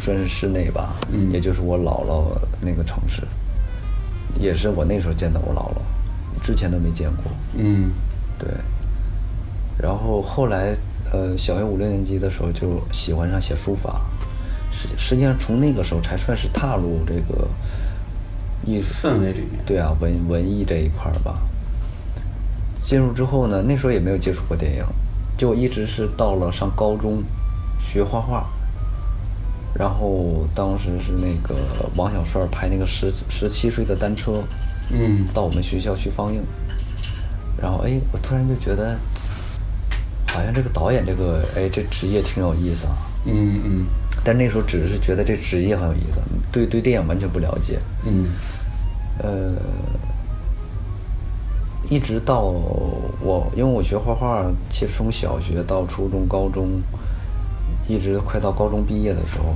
[0.00, 3.22] 算是室内吧，嗯也就是我姥姥那个城市，
[4.38, 7.24] 也是我那时候见到我姥姥，之前都没见过。
[7.56, 7.90] 嗯
[8.38, 8.48] 对，
[9.78, 10.74] 然后后来，
[11.12, 14.00] 呃，小学五六年级的时候就喜欢上写书法，
[14.72, 17.48] 实实际上从那个时候才算是踏入这个
[18.66, 21.40] 艺术氛围里面对啊，文文艺这一块儿吧。
[22.82, 24.84] 进入之后呢，那时候也没有接触过电影，
[25.38, 27.22] 就一直是到了上高中
[27.80, 28.46] 学画画，
[29.74, 31.56] 然后当时是那个
[31.96, 34.42] 王小帅拍那个十十七岁的单车，
[34.90, 36.40] 嗯到我们学校去放映，
[37.60, 38.96] 然后哎，我突然就觉得，
[40.26, 42.96] 好像这个导演这个哎这职业挺有意思啊。
[43.26, 43.86] 嗯嗯
[44.22, 46.20] 但那时候只是觉得这职业很有意思，
[46.52, 47.78] 对对电影完全不了解。
[48.06, 48.26] 嗯
[49.18, 49.52] 呃，
[51.90, 52.40] 一直到
[53.20, 56.80] 我，因为我学画画，其实从小学到初中、高中，
[57.88, 59.54] 一直快到高中毕业的时候，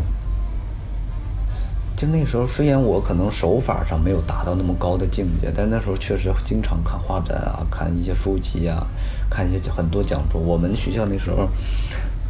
[1.97, 8.87] 就那时候虽然我可能手法上没有达到那么高的境界，但是那时候确实经常看画展啊，看一些书籍啊，
[9.29, 10.41] 看一些很多讲座。
[10.41, 11.49] 我们学校那时候，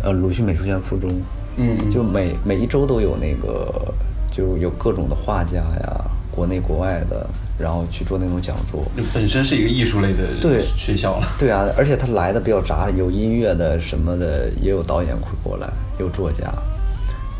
[0.03, 1.11] 呃，鲁迅美术学院附中，
[1.57, 3.93] 嗯嗯就每每一周都有那个，
[4.31, 7.29] 就有各种的画家呀，国内国外的，
[7.59, 8.85] 然后去做那种讲座。
[9.13, 11.27] 本身是一个艺术类的对学校了。
[11.39, 15.69] 对啊，而且他来的比较杂，有音乐的什么的，也有导演会过来，
[15.99, 16.53] 有作家，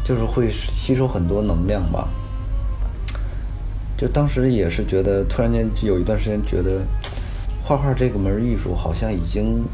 [0.05, 2.09] 就是会吸收很多能量吧。
[3.97, 6.83] 就当时也是觉得，突然间有一段时间觉得，
[7.65, 9.65] 画画这个门艺术好像已经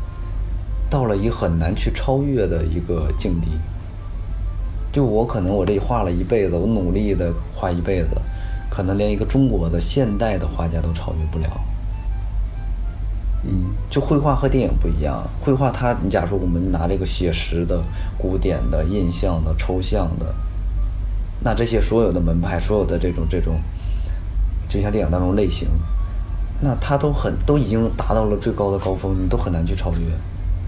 [0.89, 3.49] 到了一个很难去超越的一个境地。
[4.93, 8.11] 就我可能我这画了一辈子，我努力的画一辈子，
[8.75, 11.49] 可能连一个中国的现代的画家都超越不了。
[13.47, 17.83] 嗯就绘画和电影不一样，绘画它，你假如说我们拿这个写实的、
[18.17, 20.35] 古典的、印象的、抽象的，
[21.41, 23.61] 那这些所有的门派、所有的这种这种，
[24.69, 25.69] 就像电影当中类型，
[26.61, 29.99] 那它都很都已经达到了最高的高峰，你都很难去超越。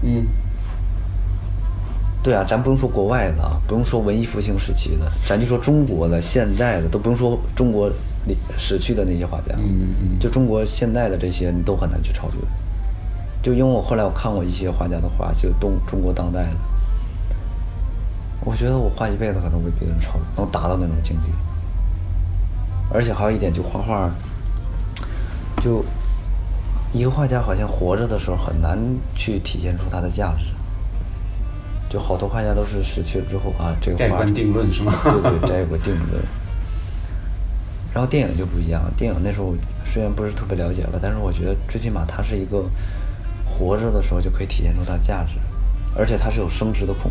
[0.03, 0.27] 嗯
[2.27, 7.87] 对啊，咱不用说国外的啊，不用说文艺复兴时期的，咱就说中国的、现代的，都不用说中国
[8.25, 12.33] 里死去的那些画家，嗯嗯就中国现代的这些，你都很难去超越。
[13.41, 16.57] 就因为我后来我看过一些画家的画，就东中国当代的，
[18.43, 21.31] 我觉得我画一辈子可能未必能超越，能达到那种境地。
[22.93, 24.11] 而且还有一点，就画画，
[25.61, 25.81] 就
[26.91, 28.77] 一个画家好像活着的时候很难
[29.15, 30.47] 去体现出他的价值。
[31.89, 36.23] 就好多画家都是死去了之后啊，这个画盖棺定论是吗对对，这有个定论。
[37.93, 42.65] 然后电影就不一样，电影那时候虽然不是特别了解吧，但是我觉得最起码它是一个
[43.45, 45.35] 活着的时候就可以体现出它的价值，
[45.95, 47.09] 而且它是有升值的空，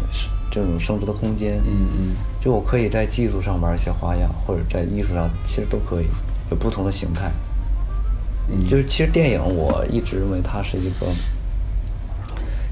[0.51, 1.59] 这种升值的空间。
[1.67, 6.07] 嗯嗯就我可以在技术上玩一些花样，或者在艺术上其实都可以
[6.51, 7.33] 有不同的形态。
[8.49, 11.07] 嗯就是其实电影我一直认为它是一个，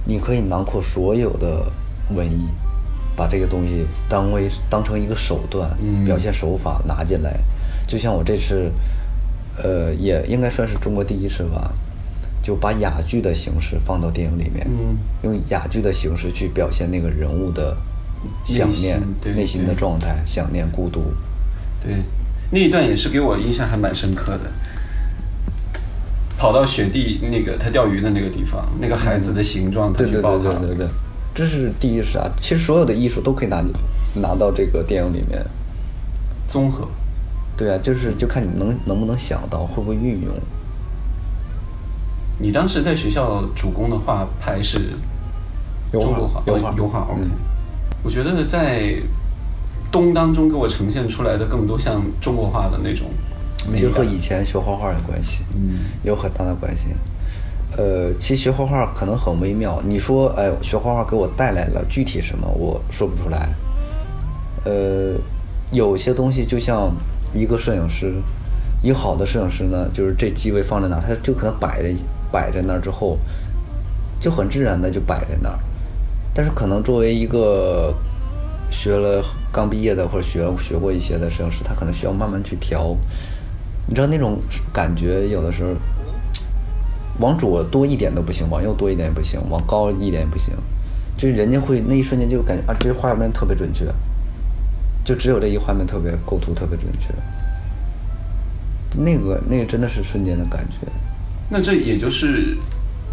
[0.05, 1.67] 你可以囊括所有的
[2.11, 2.49] 文艺，
[3.17, 7.39] 把这个东西当为当成一个手段，嗯表现手法拿进来。
[7.87, 8.71] 就像我这次，
[9.63, 11.71] 呃，也应该算是中国第一次吧，
[12.43, 17.77] 就把哑剧的形式放到电影里面，嗯用哑剧的形式去表现那个人物的
[18.45, 21.05] 想念内心对内心的状态，想念孤独。
[21.83, 22.03] 对，
[22.51, 24.51] 那一段也是给我印象还蛮深刻的。
[26.37, 30.89] 跑到雪地那个他钓鱼的那个地方，那个孩子的形状，他对对去抱他对对对对，
[31.35, 32.31] 这是第一是啊。
[32.41, 33.63] 其实所有的艺术都可以拿
[34.15, 35.45] 拿到这个电影里面。
[36.47, 36.87] 综合。
[37.57, 40.35] 对啊，就是就看你能能不能想到，会不会运用。
[42.39, 44.91] 你当时在学校主攻的画派是
[45.93, 47.01] 油画中国画，油画哦油画。
[47.03, 47.31] OK，、嗯
[48.03, 48.97] 我觉得在
[49.91, 53.07] 东当中给我呈现出来的更多像中国画的那种
[53.71, 56.89] 美其实和以前学画画有关系，嗯有很大的关系。
[57.77, 59.83] 呃，其实学画画可能很微妙。
[59.85, 63.49] 你说，哎，学画画给我带来了具体什么，我说不出来。
[64.65, 65.15] 呃，
[65.73, 66.93] 有些东西就像
[67.35, 68.15] 一个摄影师，
[68.81, 71.93] 一个好的摄影师呢，就是这机位放在哪，他就可能摆在
[72.31, 73.19] 摆在那儿之后，
[74.21, 75.59] 就很自然的就摆在那儿。
[76.33, 77.93] 但是可能作为一个
[78.71, 82.97] 学了刚毕业的或者学学过一些的摄影师，他可能需要慢慢去调。
[83.87, 84.39] 你知道那种
[84.73, 85.71] 感觉，有的时候
[87.21, 90.55] 往左多一点都不行，往右多一点也不行，往高一点也不行，
[91.17, 93.87] 就是人家会那一瞬间就感觉啊，这画面特别准确，
[95.05, 97.15] 就只有这一画面特别构图特别准确，
[98.99, 100.87] 那个那个真的是瞬间的感觉。
[101.49, 102.57] 那这也就是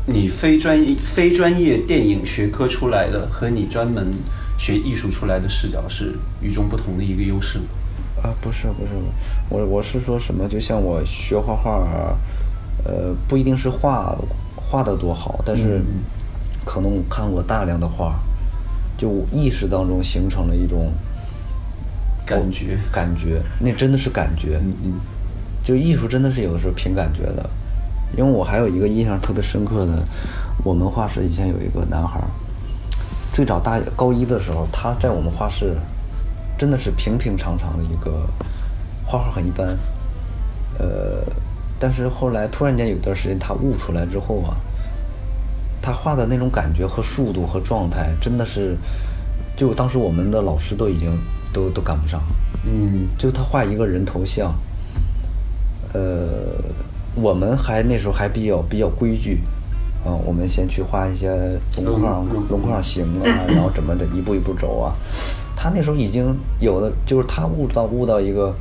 [0.06, 4.12] 你非专业非专业电影学科出来的和你专门
[4.58, 7.66] 学艺术出来的视角是与众不同的一个优势吗？
[8.24, 8.92] 啊，不是不是，
[9.50, 10.48] 我我是说什么？
[10.48, 12.16] 就像我学画画，
[12.84, 14.18] 呃，不一定是画
[14.56, 15.82] 画的多好，但是
[16.66, 18.16] 可能我看过大量的画，
[18.98, 20.92] 就意识当中形成了一种
[22.26, 24.60] 感觉，感觉，那真的是感觉。
[24.64, 24.94] 嗯嗯，
[25.64, 27.50] 就艺术真的是有的时候凭感觉的，
[28.18, 30.04] 因为我还有一个印象特别深刻的，
[30.64, 32.28] 我们画室以前有一个男孩儿，
[33.34, 35.76] 最早大高一的时候，他在我们画室。
[36.58, 38.30] 真的是平平常常的一个
[39.04, 39.68] 画画很一般，
[40.78, 41.24] 呃，
[41.82, 44.56] 但是后来突然间有段时间他悟出来之后啊，
[45.82, 48.78] 他画的那种感觉和速度和状态真的是，
[49.58, 51.12] 就当时我们的老师都已经
[51.52, 52.22] 都都赶不上，
[52.66, 54.54] 嗯，就他画一个人头像，
[55.94, 56.54] 呃，
[57.16, 59.40] 我们还那时候还比较比较规矩，
[60.06, 64.94] 嗯，我们先去画一些龙框龙框形啊， 然后怎么着一步一步走啊。
[65.56, 68.54] 他那时候已经有的，就是他悟到悟到一个，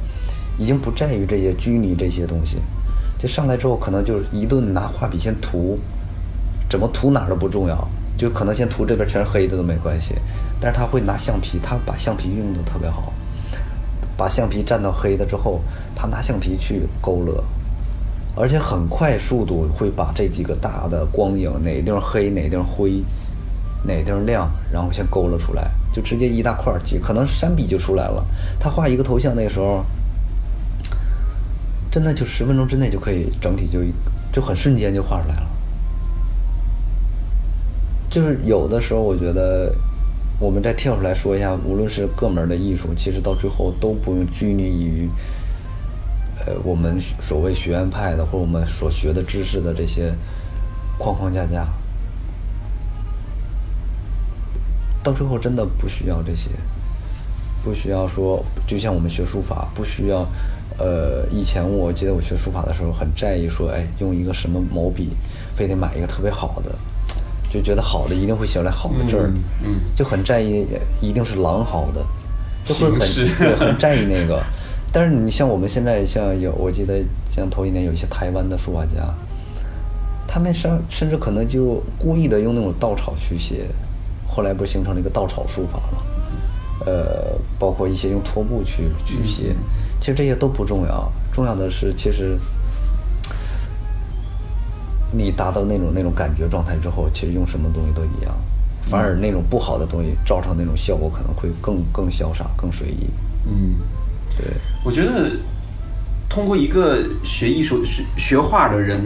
[0.58, 2.58] 已经不在于这些拘泥这些东西，
[3.20, 5.78] 就上来之后可能就是一顿拿画笔先涂，
[6.70, 10.14] 怎么涂哪儿都不重要，就可能先涂这边全是黑的都没关系，
[10.58, 13.12] 但是他会拿橡皮，他把橡皮用的特别好，
[14.16, 15.60] 把橡皮蘸到黑的之后，
[15.94, 17.44] 他拿橡皮去勾勒，
[18.34, 23.04] 而且很快速度会把这几个大的光影哪地方黑哪地方灰，
[23.84, 25.70] 哪地方亮，然后先勾勒出来。
[25.92, 28.24] 就直接一大块儿，几可能三笔就出来了。
[28.60, 29.84] 他画一个头像那时候，
[31.91, 33.80] 真的就十分钟之内就可以整体就
[34.32, 35.49] 就很瞬间就画出来了。
[38.09, 39.74] 就是有的时候，我觉得
[40.38, 45.09] 我们再跳出来说一下，无论是各门的艺术，其实到最后都不用拘泥于
[46.47, 50.14] 呃我们所谓学院派的或者我们所学的知识的这些
[50.99, 51.66] 框框架架。
[55.03, 56.51] 到最后真的不需要这些，
[57.62, 60.26] 不需要说，就像我们学书法，不需要，
[60.81, 65.11] 呃，以前我记得我学书法的时候很在意说，哎，用一个什么毛笔，
[65.55, 66.74] 非得买一个特别好的，
[67.53, 69.31] 就觉得好的一定会写出来好的字儿，
[69.62, 70.66] 嗯，就很在意，
[71.03, 72.03] 一定是狼毫的，
[72.64, 74.43] 就会很对很 在意那个。
[74.91, 77.01] 但是你像我们现在像有，我记得
[77.31, 79.14] 像头一年有一些台湾的书法家，
[80.26, 83.66] 他们甚甚至可能就故意的用那种稻草去写。
[84.26, 85.99] 后来不是形成了一个稻草书法吗？
[86.87, 89.55] 呃，包括一些用拖布去去写，
[90.01, 92.38] 其实这些都不重要，重要的是其实
[95.12, 98.34] 你达到那种那种感觉状态之后，其实用什么东西都一样，
[98.82, 103.07] 反而那种不好的东西造成那种效果可能会更更潇洒、更随意。
[103.46, 103.74] 嗯，
[104.36, 104.46] 对，
[104.84, 105.30] 我觉得
[106.28, 109.01] 通过一个学艺术、学学画的人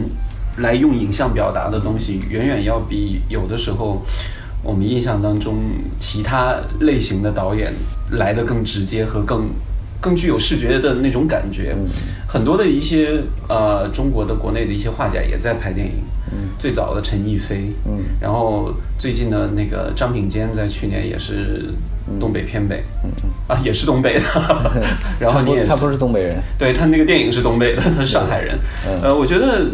[0.57, 4.05] 来用影像表达的东西，远远要比有的时候。
[4.63, 5.59] 我们印象当中，
[5.99, 7.71] 其他类型的导演
[8.13, 9.47] 来的更直接和更
[10.05, 11.75] 更具有视觉的那种感觉。
[12.27, 15.93] 很多的一些呃，中国的国内的一些画家也在拍电影。
[16.59, 21.65] 最早的陈逸飞，嗯然后最近的那个张炳坚，在去年也是
[22.19, 22.83] 东北偏北，
[23.47, 24.25] 啊，也是东北的。
[25.19, 28.57] 然后你也他不是东北人，对他那个电影是东北的，他是上海人。
[29.01, 29.65] 呃，我觉得。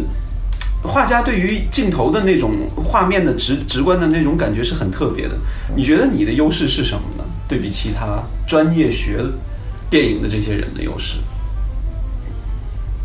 [0.84, 2.50] 画家对于镜头的那种
[2.82, 5.34] 画面的直直观的那种感觉是很特别的。
[5.76, 7.22] 你觉得你的优势是什么呢？
[7.46, 9.18] 对比其他专业学
[9.92, 11.18] 电影的这些人的优势？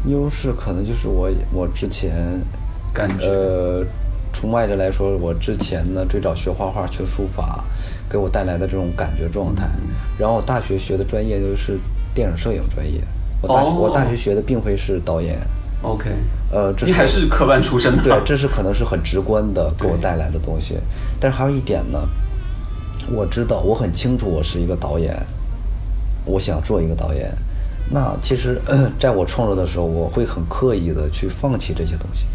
[0.06, 2.42] 优势可能就是我我之前
[2.94, 3.86] 感觉呃，
[4.34, 7.62] 从外界来说，我之前呢最早学画画学书法，
[8.10, 9.70] 给我带来的这种感觉状态。
[10.18, 11.78] 然后我大学学的专业就是
[12.16, 13.02] 电影摄影专业。
[13.42, 15.38] 我大学我大学学的并非是导演。
[15.82, 16.10] OK，
[16.54, 20.78] 呃，你还是科班出身的，对，这是可能是很直观的给我带来的东西。
[21.20, 22.00] 但是还有一点呢，
[23.12, 25.14] 我知道我很清楚，我是一个导演，
[26.28, 27.32] 我想做一个导演。
[27.90, 28.62] 那其实
[29.00, 32.26] 在我创作的时候，我会很刻意的去放弃这些东西。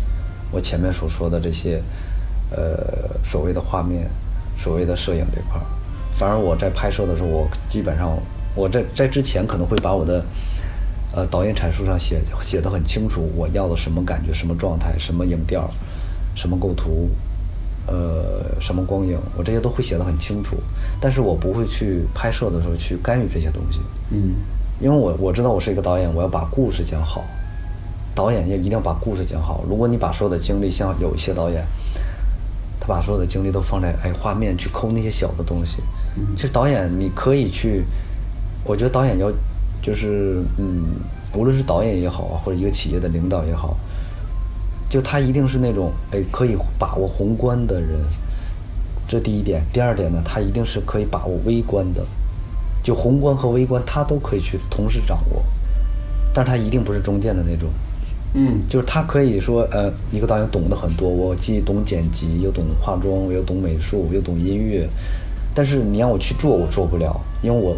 [0.50, 1.82] 我前面所说的这些，
[2.50, 2.76] 呃，
[3.22, 4.10] 所谓的画面，
[4.56, 5.64] 所谓的摄影这块儿，
[6.12, 8.18] 反而我在拍摄的时候，我基本上
[8.54, 10.24] 我在在之前可能会把我的。
[11.14, 15.68] 呃，导演阐述上写写的很清楚，我要的什么感觉、什么状态、什么影调、
[16.34, 17.10] 什么构图，
[17.86, 20.56] 呃，什么光影，我这些都会写的很清楚。
[21.00, 23.80] 但是我不会去拍摄的时候去干预这些东西。
[24.10, 24.34] 嗯，
[24.80, 27.24] 因为我我知道我是一个导演，我要把故事讲好，
[28.14, 29.64] 导演要一定要把故事讲好。
[29.68, 31.66] 如果你把所有的精力，像有一些导演，
[32.78, 35.78] 他把所有的精力都放在哎画面去抠那些小的东西。
[36.36, 37.84] 其实导演你可以去，
[38.64, 39.32] 我觉得导演要
[39.82, 40.84] 就是嗯，
[41.34, 43.76] 无论是导演也好啊，或者一个企业的领导也好，
[44.92, 47.98] 就他一定是那种哎可以把握宏观的人。
[49.08, 52.04] 这第一点，第二点呢，他一定是可以把握微观的，
[52.82, 55.42] 就宏观和微观他都可以去同时掌握，
[56.34, 57.70] 但是他一定不是中间的那种。
[58.34, 64.86] 嗯，就是他可以说，呃，一个导演懂得很多，我既懂剪辑，又懂化妆，又懂美术，又懂音乐，
[65.54, 67.74] 但是你让我去做，我做不了，因为我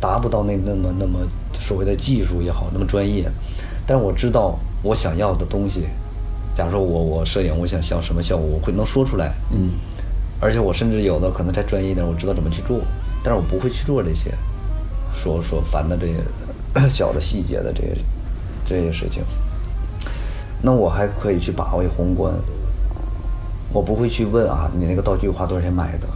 [0.00, 1.20] 达不到那那么那么
[1.52, 3.30] 所谓的技术也好，那么专业。
[3.86, 5.84] 但是我知道我想要的东西，
[6.60, 9.32] 假如说我我摄影，我想想什么效果，我会能说出来。
[9.50, 9.70] 嗯，
[10.38, 12.82] 而且我甚至有的可能再专业一点，我知道怎么去做，
[13.24, 14.30] 但是我不会去做这些，
[15.14, 16.16] 说说烦的这些
[16.86, 17.96] 小的细节的这些
[18.66, 19.22] 这些事情。
[20.60, 22.30] 那我还可以去把握宏观，
[23.72, 26.06] 我不会去问啊，你那个道具花多少钱买的，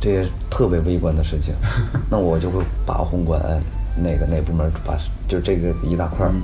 [0.00, 1.54] 这些特别微观的事情，
[2.10, 3.60] 那我就会把握宏观，哎，
[4.02, 4.98] 哪个哪部门把
[5.28, 6.34] 就这个一大块儿，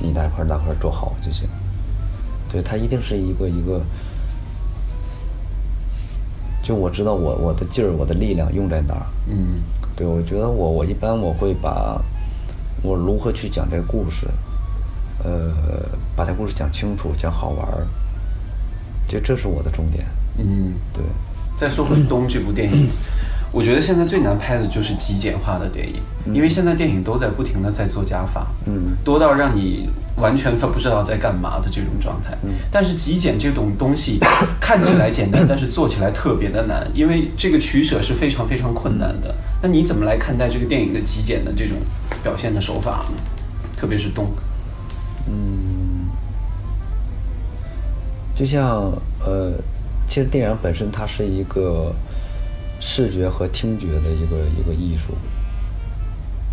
[0.00, 1.48] 一大块大块做好就行。
[2.56, 3.82] 对，它一定是一个一个，
[6.62, 9.06] 就我知道我我的劲儿我的力量用在哪儿。
[9.28, 9.60] 嗯，
[9.94, 12.00] 对，我觉得我我一般我会把
[12.82, 14.26] 我如何去讲这个故事。
[15.22, 15.52] 呃，
[16.16, 17.86] 把这故事讲清楚，讲好玩儿，
[19.06, 20.06] 就这是我的重点。
[20.38, 21.02] 嗯，对。
[21.58, 22.88] 再说回《东》这部电影，
[23.56, 25.94] 我觉得现在最难拍的就是极简化的电影，
[26.34, 29.88] 因为现在电影都在不停的在做加法，嗯，多到让你
[30.18, 32.36] 完全他不知道在干嘛的这种状态。
[32.42, 34.18] 嗯，但是极简这种东西
[34.60, 39.34] 看起来简单，但是做起来特别的难，因为这个取舍是非常非常困难的。
[39.62, 41.78] 那你怎么来看待这个电影的极简的这种
[42.22, 43.16] 表现的手法呢？
[43.74, 44.26] 特别是《东》。
[45.28, 46.10] 嗯，
[48.34, 48.92] 就像
[49.24, 49.52] 呃，
[50.06, 51.90] 其实电影本身它是一个
[52.80, 55.14] 视觉和听觉的一个一个艺术。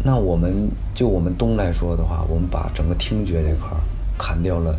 [0.04, 3.78] 那我们就我们东来说的话，我们把整个听觉这块儿
[4.18, 4.78] 砍掉了，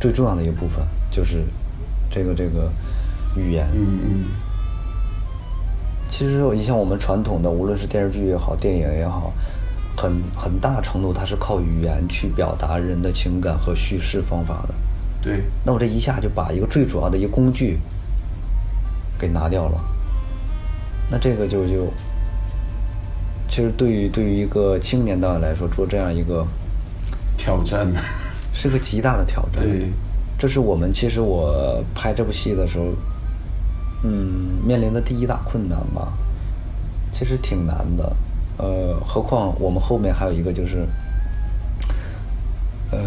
[0.00, 1.44] 最重要的一个部分就是
[2.10, 2.70] 这个这个
[3.36, 3.68] 语言。
[3.74, 4.24] 嗯嗯。
[6.10, 9.32] 其实你像我们传统的，无论是电视剧也好，电影也好。
[9.98, 14.74] 很很大程度，它是靠语言去表达人的情感和叙事方法的。
[15.22, 15.42] 对。
[15.64, 17.78] 那我这一下就把一个最主要的一个工具
[19.18, 19.80] 给拿掉了。
[21.10, 21.86] 那这个就就，
[23.48, 26.46] 其实对于对于一个青年导演来说，做这样一个
[27.36, 27.92] 挑战，
[28.52, 29.62] 是个极大的挑战。
[29.62, 29.88] 对。
[30.38, 32.86] 这是我们其实我拍这部戏的时候，
[34.02, 36.12] 嗯，面临的第一大困难吧。
[37.10, 38.16] 其实挺难的。
[38.58, 40.86] 呃，何况我们后面还有一个就是，
[42.90, 42.98] 呃，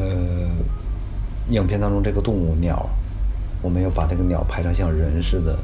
[1.51, 2.89] 影片当中这个动物鸟，
[3.61, 5.55] 我们要把这个鸟拍成像人似的。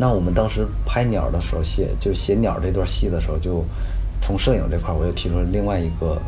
[0.00, 3.62] 那我们当时拍鸟的时候，写就写鸟这段戏的时候，就
[4.22, 6.18] 从摄影这块，我又提出了另外一个，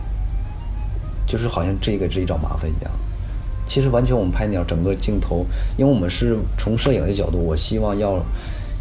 [1.26, 2.92] 就是好像这个自己找麻烦一样。
[3.66, 5.46] 其实完全我们拍鸟整个镜头，
[5.78, 8.22] 因为我们是从摄影的角度，我希望要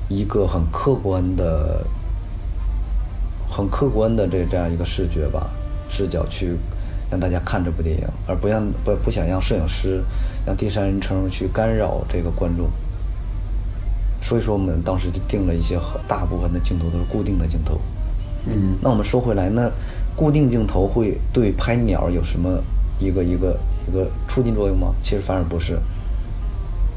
[0.10, 1.82] 一个很客观的。
[3.54, 5.50] 很客观的这这样一个视觉吧，
[5.90, 6.56] 视角去
[7.10, 10.02] 让大家看这部电影，而不让不不想让摄影师
[10.46, 12.70] 让第三人称去干扰这个观众。
[14.22, 17.80] 所以说我们当时就定了一些很大部分的镜头都是固定的镜头。
[18.46, 18.78] 嗯。
[18.82, 19.70] 那我们说回来，那
[20.16, 22.62] 固定镜头会对拍鸟有什么
[23.00, 23.58] 一个一个
[23.88, 24.94] 一个促进作用吗？
[25.02, 25.78] 其实反而不是。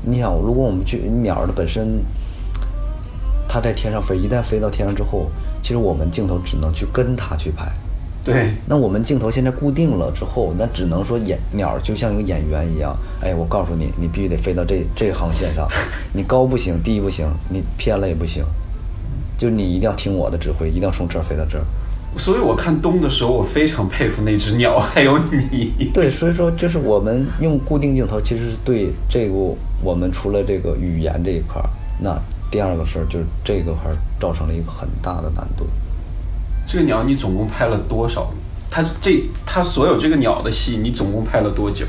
[0.02, 2.04] 你想，如果我们去鸟的本身，
[3.48, 5.30] 它在天上飞，一旦飞到天上之后。
[5.62, 7.64] 其实我们镜头只能去跟它去拍，
[8.24, 8.54] 对。
[8.66, 12.96] 那我们镜头现在固定了之后，那只能说演鸟就像一个演员一样。
[13.20, 15.68] 哎，我告诉你，你必须得飞到这这个航线上，
[16.12, 18.42] 你高不行，低不行，你偏了也不行，
[19.38, 21.64] 就你一定要听我的指挥，一定要从这儿飞到这儿。
[22.16, 25.90] 所以我看东的时候，我非常佩服那只鸟，还有你。
[25.92, 29.34] 对，所以说就是我们用固定镜头，其实是对这个
[29.82, 31.68] 我们除了这个语言这一块儿，
[32.00, 32.18] 那。
[32.50, 35.66] 第二个事儿就是这个块造成了一个很大的难度。
[36.66, 38.30] 这个鸟你总共拍了多少？
[38.70, 41.86] 它这它所有这个鸟的戏你总共拍了多久？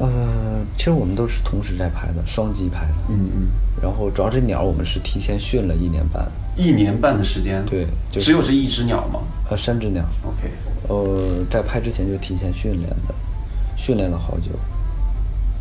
[0.00, 0.08] 呃，
[0.76, 2.94] 其实我们都是同时在拍的，双机拍的。
[3.08, 3.48] 嗯嗯。
[3.82, 6.26] 然后主要这鸟我们是提前训了一年半。
[6.56, 7.64] 一年半的时间。
[7.66, 7.86] 对。
[8.12, 9.20] 只有这一只鸟吗？
[9.50, 10.04] 呃，三只鸟。
[10.24, 10.50] OK。
[10.88, 13.14] 呃，在拍之前就提前训练的，
[13.76, 14.50] 训练了好久。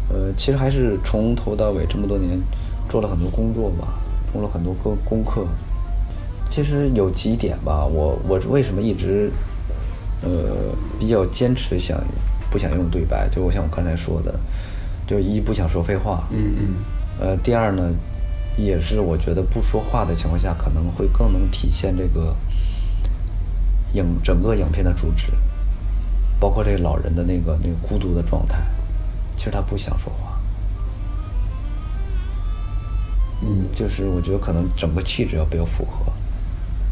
[0.09, 2.39] 呃，其实还是从头到尾这么多年。
[2.89, 3.99] 做了很多工作吧，
[4.31, 5.45] 做了很多功功课。
[6.49, 9.31] 其实有几点吧，我我为什么一直
[10.23, 10.29] 呃，
[10.99, 12.01] 比较坚持想
[12.49, 14.33] 不想用对白，就我像我刚才说的，
[15.05, 16.73] 就一不想说废话，嗯嗯，
[17.19, 17.91] 呃，第二呢，
[18.57, 22.35] 也是我觉得不说话的情况下，可能会更能体现这个
[23.93, 25.27] 影整个影片的主旨，
[26.39, 28.57] 包括这个老人的那个那个孤独的状态，
[29.35, 30.39] 其实他不想说话，
[33.43, 36.11] 嗯，就是我觉得可能整个气质要比较符合，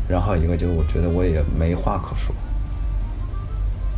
[0.08, 2.34] 然后一个就是我觉得我也没话可说。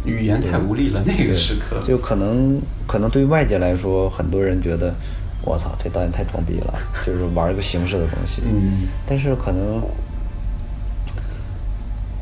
[0.05, 4.93] 语言太无力了，那个时刻就可能可能对外界来说，很多人觉得，
[5.41, 6.73] 我操，这导演太装逼了，
[7.05, 8.41] 就是玩一个形式的东西。
[8.45, 8.87] 嗯。
[9.05, 9.81] 但是可能，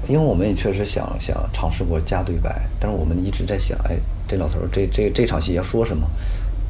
[0.08, 6.08] 因为我们也确实想想尝试过加对白，但是我们一直在想，哎，这老头儿这这这场戏要说什么，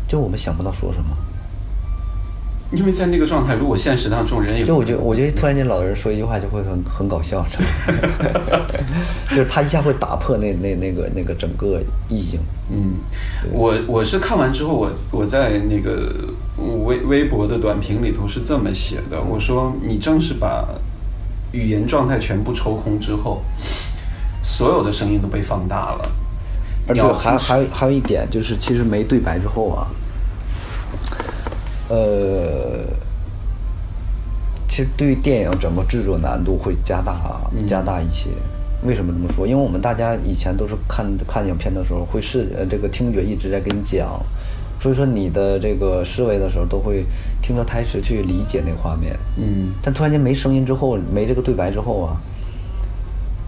[0.08, 1.16] 就我们想不到说什么。
[2.76, 8.66] 因为在那个状态，如果现实当中人也就我觉得，我觉得突然间老人说一句话就会很很搞笑，知道吗？
[9.30, 12.40] 就是他一下会打破那那那个那个整个意境。
[12.70, 12.96] 嗯，
[13.52, 16.12] 我我是看完之后，我我在那个
[16.86, 20.68] 微微博的短评里头是这么写的，我说你正是把
[21.52, 23.42] 语言状态全部抽空之后，
[24.44, 26.12] 所有的声音都被放大了。
[26.88, 29.88] 而且还还还有一点就是，其实没对白之后啊。
[31.90, 32.84] 呃，
[34.68, 38.30] 其实对于电影整个制作难度会加大加大一些。
[38.84, 39.48] 为什么这么说？
[39.48, 44.20] 因为我们大家以前都是看看影片的时候，会视呃这个听觉一直在跟你讲，
[44.80, 47.06] 所以说你的这个思维的时候都会
[47.42, 49.18] 听着台词去理解那画面。
[49.38, 49.72] 嗯。
[49.82, 52.18] 但突然间没声音之后，没这个对白之后啊，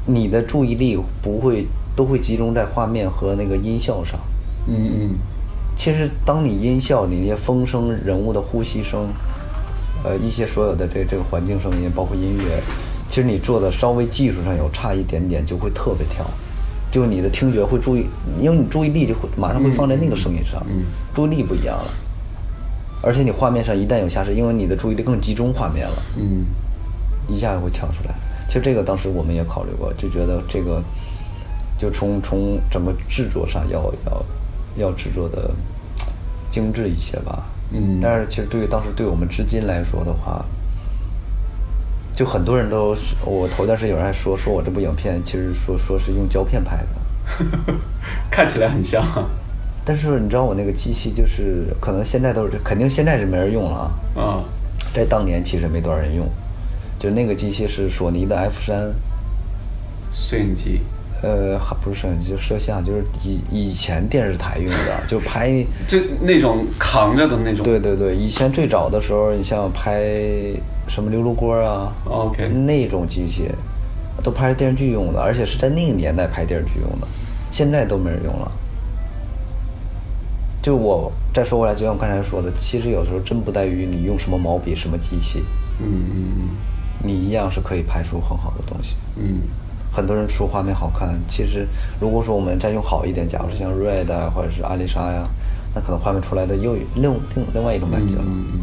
[0.07, 4.19] 你的注意力不会都会集中在画面和那个音效上。
[4.67, 5.15] 嗯嗯。
[5.78, 9.07] 其实，当你音效、你那些风声、人物的呼吸声，
[10.03, 12.61] 呃，一些所有的这这个环境声音，包括音乐，
[13.09, 16.25] 其实你做的稍微技术上有差一点点，就会特别跳，
[16.91, 18.05] 就你的听觉会注意，
[18.41, 20.61] 因为你注意力就会马上会放在那个声音上，
[21.13, 21.91] 注意力不一样了。
[23.03, 26.43] 而且你画面上一旦有瑕疵，因为你的注意力更集中画面了，嗯，
[27.30, 28.15] 一下就会跳出来。
[28.47, 30.84] 其实这个当时我们也考虑过，就觉得这个，
[31.78, 34.25] 就从从整个制作上要要。
[34.78, 35.51] 要制作的
[36.51, 40.45] 精致一些吧，嗯，但是其实对于当时对我们至今来说的话，
[42.15, 47.73] 就很多人都是我头段时间有人还说说我这部影片其实说说是用胶片拍的，
[48.32, 49.03] 看起来很像，
[49.84, 54.43] 但是你知道我那个机器就是可能现在都是肯定现在是没人用了啊，啊，
[54.93, 56.28] 在当年其实没多少人用，
[56.97, 58.93] 就那个机器是索尼的 F 三。
[60.13, 60.82] 摄影机。
[61.24, 67.63] 呃，还不是摄影机，就摄像，就是以以前电视台用的， 就拍就那种扛着的那种。
[67.63, 69.99] 对对对，以前最早的时候，你像拍
[70.88, 73.49] 什么刘罗锅啊，OK，那种机器
[74.22, 77.07] 都拍电视剧用的，而且是在那个年代拍电视剧用的，
[77.49, 78.51] 现在都没人用了。
[80.61, 85.43] 就我再说回来，就像我刚才说的，其实有时候真不在于你用什么毛笔、什么机器，
[85.80, 86.49] 嗯嗯嗯，
[87.03, 89.41] 你一样是可以拍出很好的东西，嗯。
[89.97, 91.67] 很多人说画面好看，其实
[91.99, 95.23] 如果说我们再用好一点，假如是像 Red 啊，或者是阿丽莎呀，
[95.73, 98.21] 那可能画面出来的又另另另外一种感觉了。
[98.23, 98.59] 嗯嗯。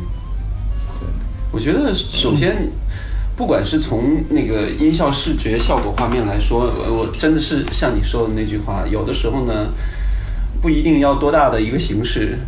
[1.00, 1.08] 对，
[1.50, 2.68] 我觉得首先，
[3.36, 9.66] 不管是从那个音效、视觉效果、画面来说，我真的是像你说的那句话，有的时候呢，
[10.62, 12.38] 不一定要多大的一个形式。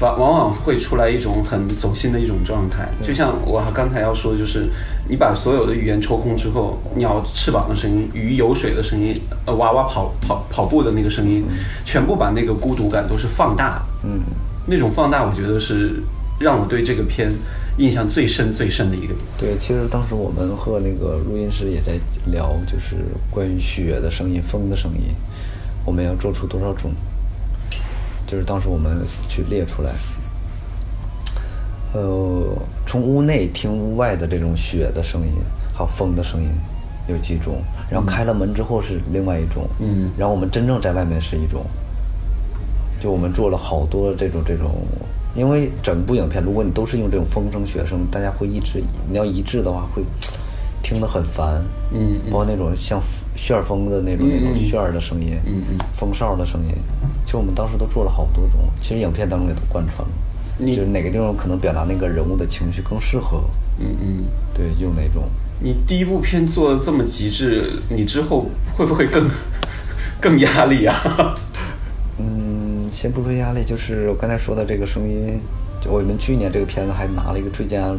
[0.00, 4.68] 往往往会出来一种很走心的一种状态，就像我刚才要说的，就是
[5.08, 9.14] 你把所有的语言抽空之后，鸟翅膀的声音、鱼游水的声音、
[9.46, 11.44] 呃娃娃跑跑跑步的那个声音，
[11.84, 13.82] 全部把那个孤独感都是放大。
[14.04, 14.20] 嗯，
[14.66, 16.02] 那种放大，我觉得是
[16.40, 17.32] 让我对这个片
[17.78, 19.14] 印象最深最深的一个。
[19.38, 21.98] 对，其实当时我们和那个录音师也在
[22.32, 22.96] 聊，就是
[23.30, 25.14] 关于雪的声音、风的声音，
[25.84, 26.90] 我们要做出多少种。
[28.30, 29.90] 就是当时我们去列出来，
[31.94, 32.54] 呃，
[32.86, 35.32] 从屋内听屋外的这种雪的声音，
[35.72, 36.50] 还有风的声音，
[37.08, 37.62] 有几种。
[37.90, 39.66] 然后开了门之后是另外一种。
[39.78, 40.10] 嗯。
[40.18, 41.64] 然后我们真正在外面是一种。
[43.00, 44.74] 就我们做了好多这种这种，
[45.34, 50.02] 因为整部影片如果你都是用这种风声雪声，大家会一直你要一致的话会
[50.82, 51.62] 听得很烦。
[51.92, 52.18] 嗯。
[52.30, 53.00] 包括那种像
[53.36, 55.38] 旋风的那种那种旋儿的声音。
[55.46, 55.78] 嗯嗯。
[55.94, 56.74] 风哨的声音。
[57.24, 63.44] 其实我们当时都做了好多种，其实影片当中也都贯穿了，就是哪个地方可能表达那个人物的情绪更适合，
[63.78, 64.24] 嗯嗯，
[64.54, 65.22] 对，用哪种。
[65.60, 69.28] 你第一部片做的这么极致，你之后会不会更
[70.22, 70.94] 更压力啊？
[72.18, 75.38] 嗯，先不说压力，就是我刚才说的这个声音，
[75.82, 77.94] 就我们去年这个片子还拿了一个最佳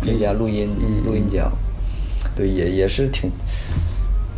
[0.00, 0.70] 最佳录音
[1.04, 1.50] 录音奖，
[2.38, 3.28] 对，也也是挺。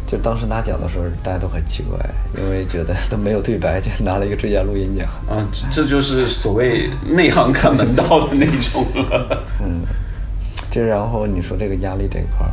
[0.07, 1.98] 就当时拿奖的时候，大家都很奇怪，
[2.36, 5.07] 因为觉得都没有对白，就拿了一个最佳录音奖。
[5.28, 9.44] 啊，这就是所谓内行看门道的那种了。
[9.61, 9.82] 嗯，
[10.70, 12.53] 这然后你说这个压力这一块儿，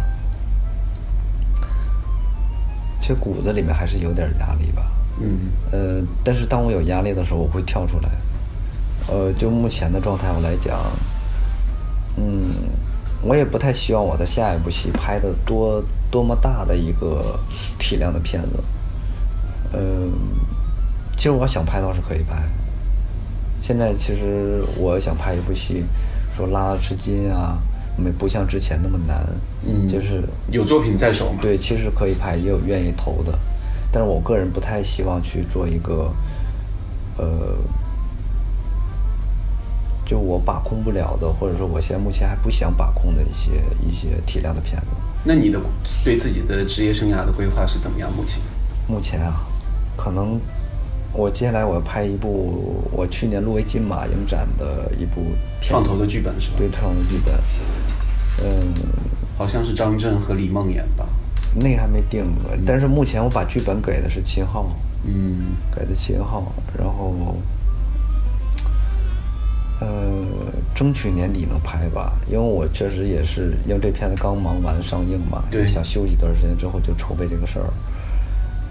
[2.99, 4.83] 其实骨子里面还是有点压力吧。
[5.21, 5.49] 嗯。
[5.71, 8.09] 呃，但是当我有压力的时候，我会跳出来。
[9.07, 10.77] 呃，就目前的状态我来讲，
[12.17, 12.53] 嗯，
[13.21, 15.83] 我也不太希望我的下一部戏拍的多。
[16.09, 17.37] 多么大的一个
[17.77, 18.63] 体量的片子，
[19.73, 20.09] 嗯，
[21.17, 22.41] 其实我想拍倒是可以拍。
[23.61, 25.83] 现在其实我想拍一部戏，
[26.33, 27.57] 说拉拉吃金啊，
[27.97, 29.21] 没不像之前那么难，
[29.65, 31.39] 嗯，就是有作品在手嘛。
[31.41, 33.37] 对，其实可以拍，也有愿意投的，
[33.91, 36.09] 但是我个人不太希望去做一个，
[37.17, 37.27] 呃，
[40.07, 44.87] 就我把控不了的，或者说我现在目前还不想把控的一些一些体量的片子。
[45.25, 45.59] 那你的
[46.01, 48.09] 对自己的职业生涯的规划是怎么样？
[48.15, 48.39] 目前，
[48.87, 49.33] 目前啊，
[49.97, 50.39] 可能
[51.11, 55.21] 我接下来我要拍一部我去年入围金马影展的一部
[55.61, 56.55] 创投的剧本是吧？
[56.57, 57.35] 对，创投的剧本，
[58.45, 58.73] 嗯，
[59.37, 61.05] 好像是张震和李梦演吧？
[61.53, 62.23] 那个还没定，
[62.65, 64.71] 但是目前我把剧本给的是秦昊，
[65.03, 67.35] 嗯，给的秦昊，然后。
[69.79, 69.87] 呃，
[70.73, 77.65] 争取年底能拍吧，因为我确实也是因为这片子刚忙完上映嘛，对，想休息一段时间之后就筹备这个事儿。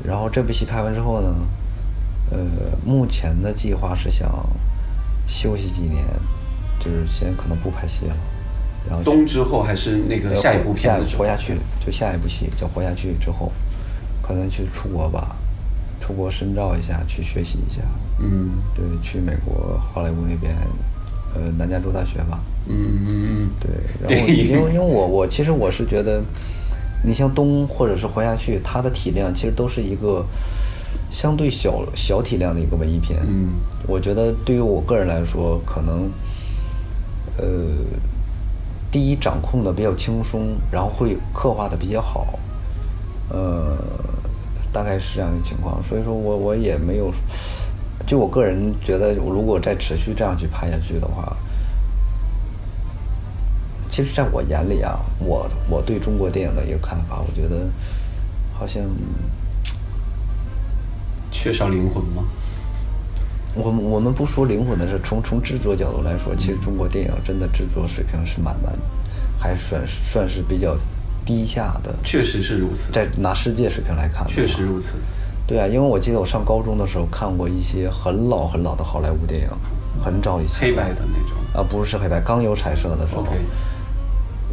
[0.04, 1.36] 然后这部戏拍完之后呢，
[2.30, 2.38] 呃，
[2.84, 4.28] 目前的计划是想
[5.28, 6.04] 休息几年，
[6.80, 8.16] 就是先可能不拍戏了。
[8.88, 13.52] 然后冬之后还是那个下一部片子活下去，就下一部戏叫活下去之后，
[14.22, 15.36] 可能去出国吧，
[16.00, 17.80] 出国深造一下，去学习一下。
[18.18, 20.52] 嗯，对，去美国好莱坞那边。
[21.36, 22.40] 呃，南加州大学吧。
[22.66, 23.70] 嗯嗯嗯，对。
[24.16, 26.22] 然后，因为因为我我其实我是觉得，
[27.04, 30.24] 你像东或者是活下去，它的体量其实都是一个
[31.10, 33.20] 相对小小体量的一个文艺片。
[33.28, 33.50] 嗯。
[33.86, 36.10] 我觉得对于我个人来说，可能，
[37.36, 37.44] 呃，
[38.90, 42.38] 第一掌控的比较轻松，然后会刻画的比较好，
[43.28, 43.76] 呃，
[44.72, 45.82] 大概是这样一个情况。
[45.82, 47.12] 所以说我我也没有。
[48.06, 51.36] 就我个人觉得，如果再持续这样去拍下去的话，
[53.90, 57.66] 其实在我眼里啊，我我对中国电影的一个看法，我觉得
[58.54, 58.82] 好像
[61.32, 62.22] 缺少灵魂吗？
[63.54, 68.72] 我我们不说灵魂的事，从从制作角度来说，其实中国电影真的制作水平是蛮蛮，
[69.38, 70.76] 还算算是比较
[71.24, 71.94] 低下的。
[72.04, 72.92] 确实是如此。
[72.92, 74.96] 在拿世界水平来看，确实如此。
[75.46, 79.48] 对啊，因为我记得我上高中的时候看过一些很老很老的好莱坞电影，
[80.04, 83.24] 很早以前黑白的那种啊，不是黑白，刚有彩色的时候。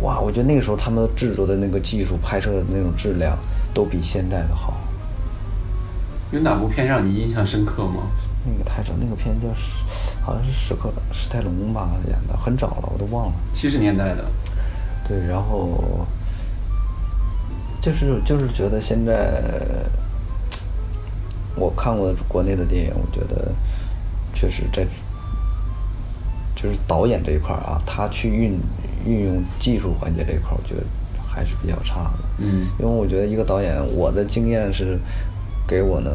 [0.01, 3.35] 哇，我觉得那个时候他们制作的那个技术、拍摄的那种质量
[3.73, 4.75] 都比现在的好。
[6.31, 8.03] 有哪部片让你印象深刻吗？
[8.45, 9.47] 那个太早，那个片叫
[10.23, 13.33] 好像是史克史泰龙吧演的，很早了，我都忘了。
[13.51, 14.25] 七十年代的。
[15.07, 16.05] 对，然后
[17.81, 19.41] 就是就是觉得现在。
[21.55, 23.51] 我看过的国内的电影，我觉得
[24.33, 24.85] 确实在
[26.55, 28.59] 就是导演这一块啊，他去运
[29.05, 30.81] 运用技术环节这一块，我觉得
[31.27, 32.19] 还是比较差的。
[32.39, 34.97] 嗯，因为我觉得一个导演，我的经验是
[35.67, 36.11] 给我呢，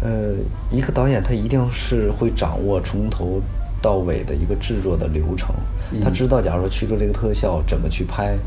[0.00, 0.34] 呃，
[0.70, 3.42] 一个导演他一定是会掌握从头
[3.82, 5.54] 到尾的一个制作的流程，
[6.02, 8.38] 他知道，假如说去做这个特效怎么去拍。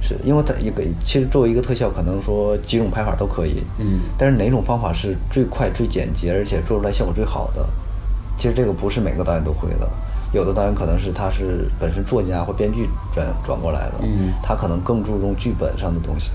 [0.00, 7.66] 是因为它一个其实作为一个特效，可能说几种拍法都可以，嗯，但是哪种方法是最快、最简洁，而且做出来效果最好的？
[8.38, 9.88] 其实这个不是每个导演都会的，
[10.32, 16.30] 有的导演可能是他是本身作家或编剧转转过来的，嗯，他可能更注重剧本上的东西，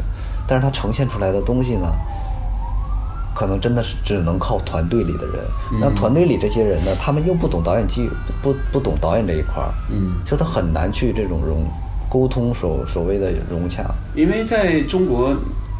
[0.47, 1.87] 但是他呈现出来的东西呢，
[3.35, 5.35] 可能真的是只能靠团队里的人。
[5.79, 8.09] 那团队里这些人呢，他们又不懂导演技，
[8.41, 11.63] 不不懂导演这一块儿，嗯，就他很难去这种融。
[12.11, 15.33] 沟通所所谓的融洽，因为在中国，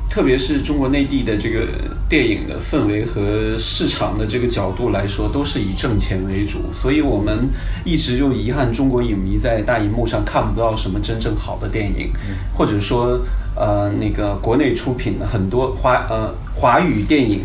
[0.09, 1.67] 特别是中国内地的这个
[2.07, 7.45] 电影的氛围和市场的这个角度来说，都是以挣钱为主，所以我们
[7.83, 12.09] 一直就遗憾中国影迷在大荧幕上看不到什么真正好的电影，
[12.55, 13.19] 或者说，
[13.53, 17.41] 呃，那个国内出品的很多华呃华语电影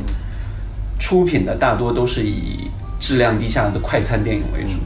[1.01, 2.71] 出品的大多都是以
[3.01, 4.79] 质量低下的快餐电影为主。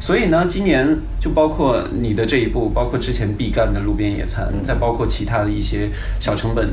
[0.00, 5.90] 所以呢，今年就包括你的这一部，包括之前必干的《路边野餐》，再包括其他的一些
[6.20, 6.68] 小成本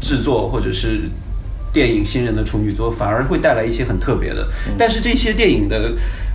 [0.00, 1.02] 制作或者是
[1.72, 4.48] 电影新人的处女作，反而会带来一些很特别的。
[4.78, 5.92] 但是这些电影的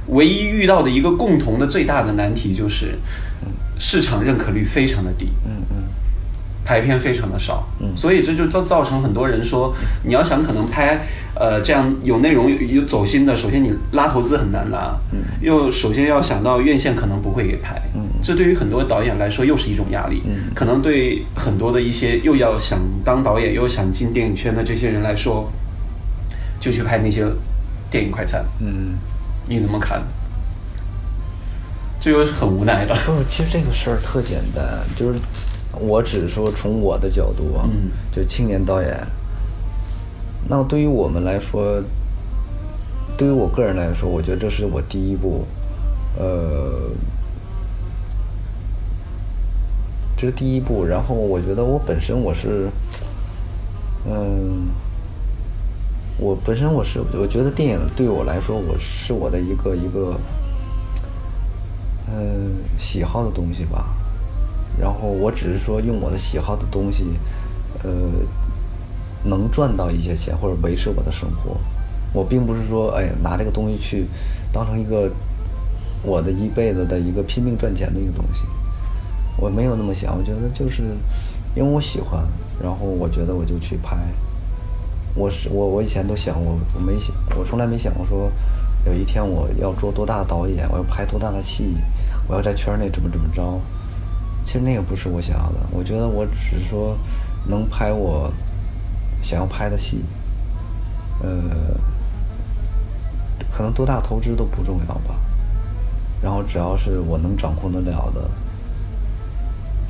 [0.07, 2.93] 唯一遇到的一个共同的最大的难题就是，
[3.79, 5.29] 市场认可率非常的低。
[5.45, 5.88] 嗯嗯。
[6.69, 10.99] 排片非常的少，嗯，所以这就造造成很多人说，你要想可能拍，
[11.33, 25.51] 呃，这样有内容有走心的，首先你拉投资很难拉，嗯，又首先要想到院线可能不会给拍，嗯，这对于很多导演来说又是一种压力，嗯，可能对很多的一些又要想当导演又想进电影圈的这些人来说，
[26.59, 27.25] 就去拍那些
[27.89, 28.95] 电影快餐，嗯，
[29.47, 30.03] 你怎么看？
[31.99, 32.93] 这又是很无奈的。
[33.07, 34.63] 不是，其实这个事儿特简单，
[34.95, 35.17] 就是。
[35.77, 37.69] 我只是说从我的角度啊，
[38.11, 38.97] 就青年导演。
[40.47, 41.81] 那对于我们来说，
[43.15, 45.45] 对于我个人来说，我觉得这是我第一部，
[46.17, 46.89] 呃，
[50.17, 50.83] 这是第一部。
[50.85, 52.67] 然后我觉得我本身我是，
[54.07, 54.69] 嗯，
[56.17, 60.15] 我本身我是，我觉得电影对我来说，我是我的一个一个，
[62.07, 63.85] 嗯，喜好的东西吧。
[64.79, 67.05] 然后我只是说用我的喜好的东西，
[67.83, 67.89] 呃，
[69.23, 71.57] 能赚到一些钱或者维持我的生活。
[72.13, 74.07] 我并不是说哎拿这个东西去
[74.51, 75.11] 当成一个
[76.01, 78.45] 我的一辈子的一个拼命赚钱的一个东西。
[79.37, 80.81] 我没有那么想，我觉得就是
[81.55, 82.25] 因为我喜欢，
[82.61, 83.97] 然后我觉得我就去拍。
[85.15, 88.31] 我是我我以前都想我，我没想，我从来没想过说
[88.85, 91.75] 有一天我要做多大的导演，我要拍多大的戏，
[92.27, 93.59] 我要在圈内怎么怎么着。
[94.49, 96.97] 其实那个不是我想要的，我觉得我只是说
[97.45, 98.33] 能拍我
[99.21, 100.03] 想要拍的戏，
[101.21, 101.77] 呃，
[103.51, 105.13] 可能多大投资都不重要吧。
[106.19, 108.27] 然后只要是我能掌控得了的，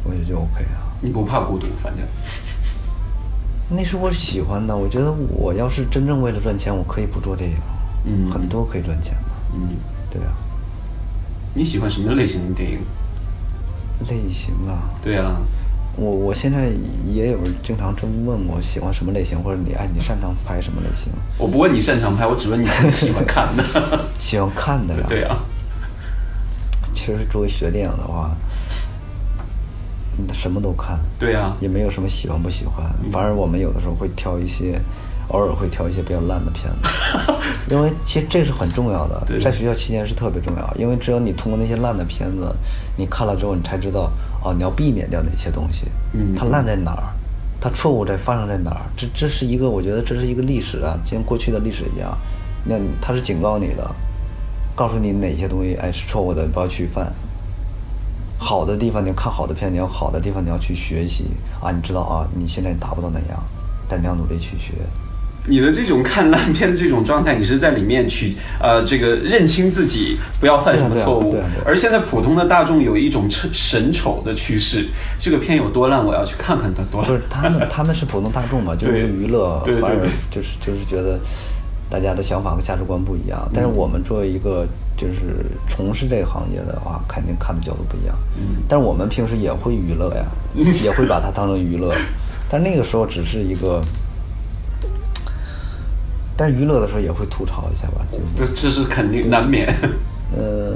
[0.03, 0.91] 我也就 OK 啊。
[0.99, 2.05] 你不怕孤独，反正
[3.69, 4.75] 那是我喜欢的。
[4.75, 7.57] 我觉得我要是真正为了赚钱，我可以不做电影，
[8.03, 9.69] 嗯，很多可以赚钱的，嗯，
[10.09, 10.33] 对啊。
[11.53, 12.79] 你喜欢什么类型的电影？
[14.07, 15.41] 类型啊，对啊，
[15.95, 16.69] 我我现在
[17.05, 21.11] 也有经常这么问我喜欢什么类型，或者你哎你擅长拍什么类型？
[21.37, 23.63] 我不问你擅长拍，我只问你喜欢看的。
[24.17, 25.05] 喜欢看的呀？
[25.09, 25.37] 对啊。
[26.93, 28.31] 其实作为学电影的话，
[30.33, 30.99] 什么都看。
[31.17, 31.55] 对啊。
[31.59, 34.79] 也没有什么喜欢不喜欢，反而我们有的时候会挑一些。
[35.29, 37.33] 偶尔会挑一些比较烂的片子，
[37.69, 40.73] 因为其实这是很重要的，在学校期间是特别重要。
[40.75, 42.53] 因为只有你通过那些烂的片子，
[42.97, 44.11] 你看了之后，你才知道
[44.43, 45.85] 哦，你要避免掉哪些东西。
[46.13, 47.03] 嗯，它烂在哪儿？
[47.61, 48.81] 它错误在发生在哪儿？
[48.97, 52.17] 这这是一个，我觉得这是一个历史啊，就像过去的历史一样。
[52.65, 53.89] 那它是警告你的，
[54.75, 57.11] 告诉你哪些东西哎是错误的，不要去犯。
[58.39, 61.25] 好的地方你要看好的片，你要好的地方你要去学习
[61.61, 63.43] 啊，你知道啊，你现在达不到那样，
[63.87, 64.73] 但你要努力去学。
[65.49, 71.35] 你的这种看烂片的这种状态，你是在里面去呃，这个认清自己，不要犯什么错误。
[71.65, 74.85] 而现在普通的大众有一种神神丑的趋势，
[75.17, 77.11] 这个片有多烂，我要去看看它多烂。
[77.11, 79.97] 不是他们， 他们是普通大众嘛，就是娱乐，反而
[80.29, 81.19] 就是就是觉得
[81.89, 83.49] 大家的想法和价值观不一样。
[83.51, 88.15] 但是我们作为一个就是从事这个行业的话，肯定看的角度不一样。
[88.37, 88.61] 嗯。
[88.67, 90.25] 但是我们平时也会娱乐呀，
[90.83, 91.91] 也会把它当成娱乐，
[92.49, 93.81] 但那个时候只是一个。
[96.41, 97.97] 但娱乐的时候也会吐槽一下吧，
[98.37, 99.67] 就这这是肯定难免。
[100.31, 100.73] 呃，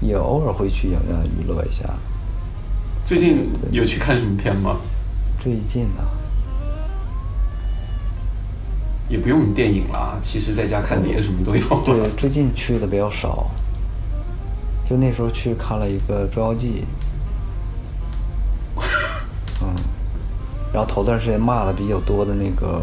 [0.00, 1.84] 也偶尔会去影院娱乐一下。
[3.04, 4.78] 最近有去看什么片吗？
[5.38, 6.02] 最近呢？
[9.10, 11.82] 也不用电影了，其实在家看碟什么都有。
[11.84, 13.50] 对，最近去的比较少。
[14.88, 16.86] 就那时候去看了一个《捉妖记》。
[20.72, 22.80] 然后头段时间骂的比较多的那个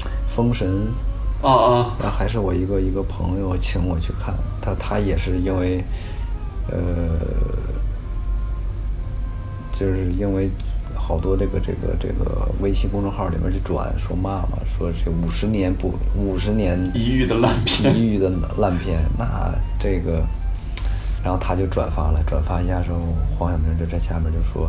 [0.28, 0.68] 《封神》，
[1.46, 5.84] 啊啊，然后还是我一个一个朋友请我去看，他他也是因为，
[6.68, 6.76] 呃，
[9.78, 10.50] 就是因为
[10.96, 20.24] 好多这个这个这个微信公众号里面去转说骂嘛，说这五十年不五十年一遇的烂片，一遇的烂片，那这个，
[21.22, 22.98] 然后他就转发了，转发一下之后，
[23.38, 24.68] 黄晓明就在下面就说。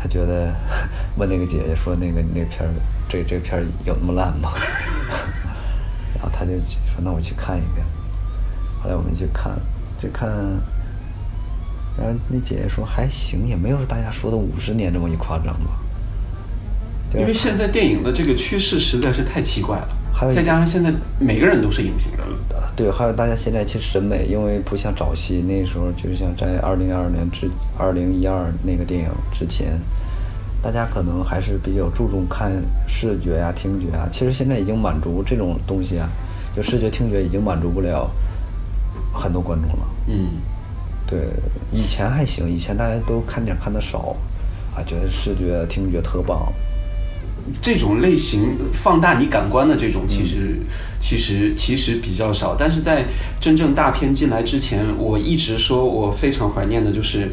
[0.00, 0.54] 他觉得
[1.16, 2.72] 问那个姐姐说：“那个那片儿，
[3.08, 4.50] 这这片儿有那么烂吗？”
[6.16, 6.52] 然后他就
[6.86, 7.84] 说：“那我去看一遍。”
[8.82, 9.52] 后来我们去看，
[9.98, 10.28] 就看，
[11.98, 15.78] 然后那姐姐说：“还行，也没有大家说的五十年这么一夸张吧。”
[17.12, 19.88] 因为现在电影的这个趋势实在是太奇怪了。
[20.28, 22.36] 再加上现在每个人都是影评人了，
[22.76, 27.48] 对，还有大家现在其实审美，因为不像早期那时候，就像在二零二二年之
[27.78, 29.80] 二零一二那个电影之前，
[30.60, 32.52] 大家可能还是比较注重看
[32.86, 34.08] 视觉呀、听觉啊。
[34.12, 36.08] 其实现在已经满足这种东西啊，
[36.54, 38.10] 就视觉、听觉已经满足不了
[39.14, 39.86] 很多观众了。
[40.08, 40.28] 嗯，
[41.06, 41.20] 对，
[41.72, 44.14] 以前还行，以前大家都看电影看的少，
[44.74, 46.52] 啊，觉得视觉、听觉特棒。
[47.60, 50.56] 这种类型放大你感官的这种，其实
[51.00, 52.54] 其实其实比较少。
[52.58, 53.04] 但是在
[53.40, 57.30] 真正大片进来之前，我一直说我非常怀念的就是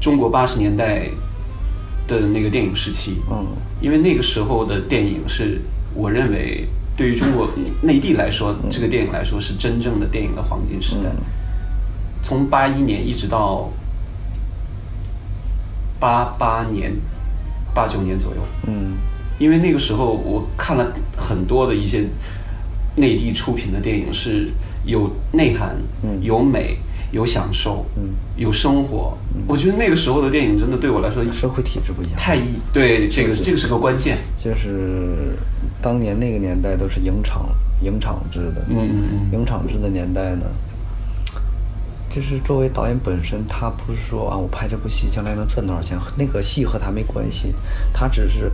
[0.00, 1.08] 中国八十年代
[2.06, 3.16] 的那个电影时期。
[3.30, 3.46] 嗯，
[3.80, 5.60] 因为那个时候的电影是
[5.94, 6.66] 我认为
[6.96, 7.48] 对于中国
[7.82, 11.10] 内地来说，这个电影来说是真正的电影的黄金时代。
[12.22, 13.70] 从八一年一直到
[15.98, 16.92] 八八年、
[17.74, 18.40] 八九年左右。
[18.66, 18.96] 嗯。
[19.40, 22.04] 因为那个时候我看了很多的一些
[22.96, 24.50] 内地出品的电影，是
[24.84, 25.74] 有内涵、
[26.20, 26.76] 有美、
[27.10, 27.86] 有享受、
[28.36, 29.16] 有生活。
[29.48, 32.60] 我觉得那个时候的电影真的对我来说，社会体制不一样，太异。
[32.70, 34.18] 对，这个这个是个关键。
[34.38, 35.34] 就是
[35.80, 37.48] 当年那个年代都是影厂
[37.80, 40.44] 影厂制的，嗯嗯嗯，影厂制的年代呢，
[42.10, 47.54] 就是作为导演本身，他不是说啊，我拍这部戏将来能赚多少钱，那个戏和他没关系，
[47.94, 48.52] 他只是。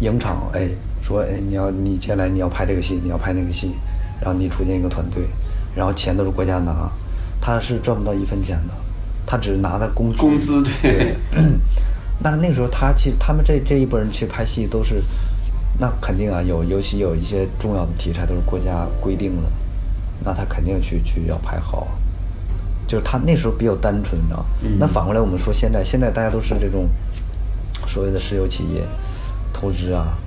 [0.00, 0.68] 影厂哎，
[1.02, 3.72] 说哎，你要你接下来你要拍这个戏，你要拍那个戏，
[4.20, 5.24] 然后你组建一个团队，
[5.74, 6.90] 然后钱都是国家拿，
[7.40, 8.74] 他是赚不到一分钱的，
[9.24, 11.16] 他只是拿的工工资对。
[12.22, 15.02] 那那个时候他其实他们这这一波人去拍戏都是，
[15.78, 19.50] 那肯定啊有尤其有一些重要的题材都是国家规定的，
[20.24, 21.88] 那他肯定去去要拍好，
[22.86, 24.44] 就是他那时候比较单纯，你知道
[24.78, 26.88] 那反过来我们说现在现在大家都是这种
[27.86, 28.82] 所谓的石油企业。
[29.58, 30.18] 投资啊，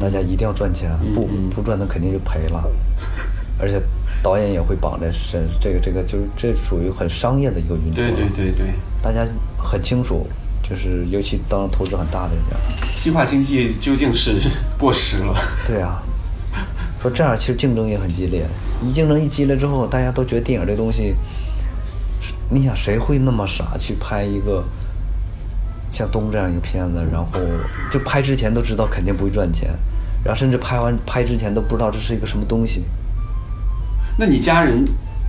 [0.00, 2.64] 大家一定要赚钱，不不赚那肯定就赔了。
[3.60, 3.80] 而且
[4.24, 7.94] 导演也会绑在身，这个这个就是这属于很商业的一个运作。
[7.94, 9.24] 对对对对，大家
[9.56, 10.26] 很清楚，
[10.68, 12.56] 就是尤其当投资很大的人家，
[12.96, 14.34] 计划经济究竟是
[14.76, 15.32] 过时了。
[15.64, 16.02] 对啊，
[17.00, 18.44] 说这样其实竞争也很激烈，
[18.82, 21.14] 一竞争一激烈之后，大家都觉得电影这东西，
[22.50, 24.64] 你想谁会那么傻去拍一个？
[25.92, 27.30] 像《东》这样一个片子，然后
[27.92, 29.68] 就拍之前都知道肯定不会赚钱，
[30.24, 32.82] 然后甚至拍完拍之前都不知道这是一个什么东西。
[34.18, 34.84] 那你家人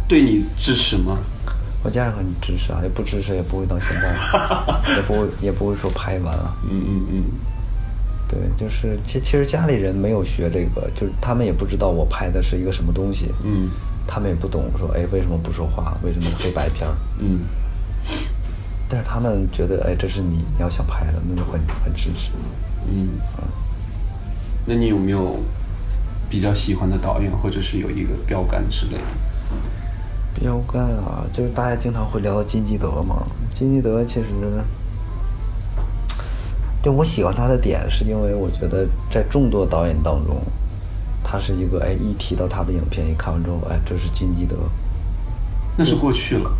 [0.08, 1.18] 对你支持吗？
[1.84, 4.16] 我家人很支持啊，也不支持也不会到现在，
[4.96, 6.56] 也不会也不会说拍完了。
[6.70, 7.24] 嗯嗯嗯。
[8.26, 13.28] 对，就是其其实家里人没有学这个，就是他们也不知道我拍的是一个什么东西。
[13.44, 13.70] 嗯。
[14.08, 15.94] 他们也不懂说，哎，为什么不说话？
[16.04, 16.88] 为什么黑白片？
[17.20, 17.40] 嗯。
[18.94, 22.30] 但是他们觉得，哎，这是你你要想拍的，那就很很支持。
[22.88, 23.42] 嗯啊，
[24.68, 25.40] 那你有没有
[26.30, 30.40] 比较喜欢的导演，或者是有一个标杆之类的？
[30.40, 33.24] 标杆啊，就是大家经常会聊到金基德嘛。
[33.52, 34.28] 金基德其实，
[36.84, 40.40] 对我喜欢他的点，是因为我觉得在众多导演当中，
[41.24, 44.56] 他是一个哎，一提到他的影片，一看完之后，哎，这是金基德。
[45.76, 46.52] 那是过去了。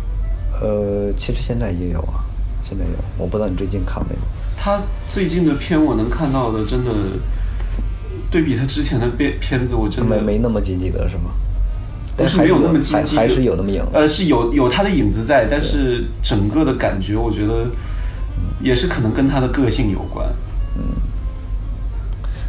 [0.64, 2.24] 呃，其实现在也有啊，
[2.62, 4.20] 现在有，我不知道你最近看没有。
[4.56, 6.90] 他最近的片我能看到的，真的
[8.30, 11.32] 对比他之前的片片子，我真的没没那么积极的是吗？
[12.16, 13.84] 但是没有那么积极，还是有那么影。
[13.92, 17.66] 呃，是有有他的影子在，但是整个的感觉，我觉得
[18.62, 20.26] 也是可能跟他的个性有关。
[20.78, 20.82] 嗯，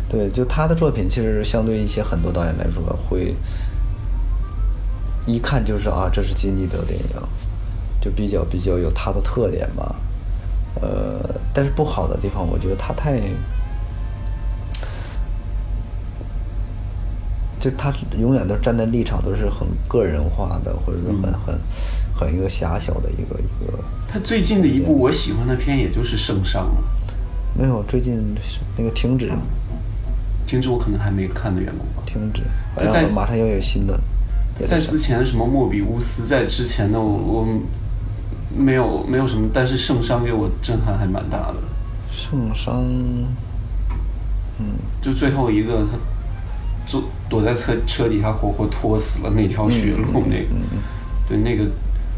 [0.08, 3.36] 对，就他的作品，其实相对一些很多导演来说，会
[5.26, 7.06] 一看就是啊，这是金基德电影。
[8.06, 9.96] 就比较比较有它的特点吧，
[10.80, 11.20] 呃，
[11.52, 13.20] 但是不好的地方，我觉得他太，
[17.60, 21.60] 就他永远都站在立场都是很个人化的，或者是很很
[22.14, 23.80] 很一个狭小的一个一个。
[24.08, 26.84] 他最近的一部我喜欢的片，也就是《圣上》了。
[27.58, 28.36] 没有，最近
[28.78, 29.32] 那个停止，
[30.46, 32.04] 停止我可能还没看的缘故吧。
[32.06, 32.44] 停止，
[32.76, 34.00] 好像马上又有新的。
[34.64, 37.48] 在之前什么莫比乌斯，在之前的我我。
[38.58, 41.56] 没有，没有什么，但是圣伤给我震撼还蛮大的。
[42.12, 42.82] 圣伤，
[44.60, 44.66] 嗯，
[45.02, 45.98] 就最后一个他
[46.88, 50.48] 坐躲在车车底下活活拖死了那条血路那个，
[51.28, 51.70] 对那个，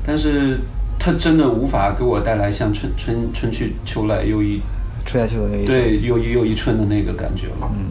[0.05, 0.59] 但是
[0.99, 4.61] 他真的无法给我带来像春春春去秋来又一
[5.05, 7.71] 春夏秋冬又一对又一又一春的那个感觉了。
[7.75, 7.88] 嗯，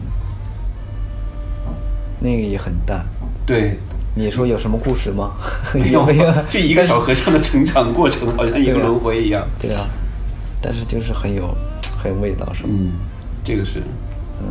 [2.19, 3.05] 那个也很淡。
[3.45, 3.77] 对。
[4.17, 5.31] 你说有什么故事吗？
[5.91, 6.33] 有没有？
[6.49, 9.47] 就一个小和尚的成长过程，好像一个轮回一样。
[9.61, 9.85] 对啊，
[10.59, 11.55] 但是就是很有
[12.01, 12.69] 很有味道，是吗？
[12.71, 12.93] 嗯，
[13.43, 13.79] 这个是。
[14.41, 14.47] 嗯。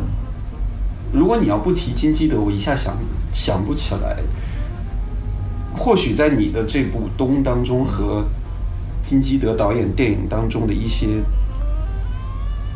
[1.11, 2.97] 如果你要不提金基德，我一下想
[3.33, 4.17] 想不起来。
[5.75, 8.25] 或许在你的这部《东》当中和
[9.03, 11.07] 金基德导演电影当中的一些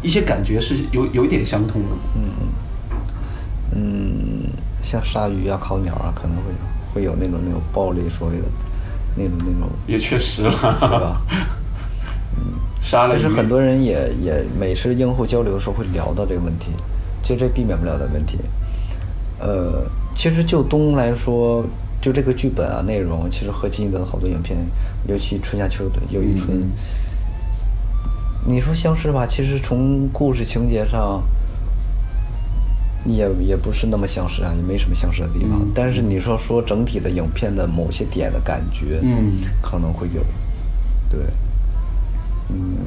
[0.04, 1.96] 一些感觉是有有点相通的。
[2.16, 2.48] 嗯嗯
[3.74, 4.50] 嗯，
[4.84, 6.71] 像鲨鱼啊、烤鸟啊，可能会有。
[6.94, 8.44] 会有那种那种暴力所谓的，
[9.16, 11.22] 那种那种，也确实了，是吧？
[12.38, 13.14] 嗯，杀了。
[13.14, 16.68] 但是很多人也也每次映后交流的时候会聊到这个问题，
[17.24, 18.38] 其实这避免不了的问题。
[19.40, 19.84] 呃，
[20.16, 21.66] 其实就东来说，
[22.02, 24.58] 就这个剧本啊内容，其实和金基德的好多影片，
[25.08, 26.70] 尤其春夏秋冬又一春，
[28.46, 29.26] 你说相似吧？
[29.26, 31.22] 其实从故事情节上。
[33.06, 35.60] 也也不是那么相似啊，也没什么相似的地方。
[35.74, 40.22] 但是你说说整体的影片的某些点的感觉，嗯，可能会有，
[41.10, 41.20] 对，
[42.50, 42.78] 嗯，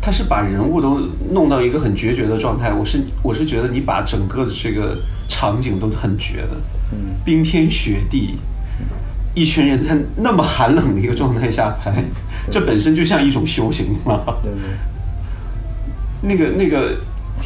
[0.00, 0.98] 他是把人物都
[1.30, 2.72] 弄到一个很决绝的状态。
[2.72, 4.96] 我是我是觉得你把整个的这个
[5.28, 6.56] 场景都很绝的，
[6.92, 8.38] 嗯，冰天雪地，
[9.34, 12.02] 一群人在那么寒冷的一个状态下拍，
[12.50, 14.22] 这本身就像一种修行嘛。
[14.42, 14.60] 对对，
[16.22, 16.96] 那个那个。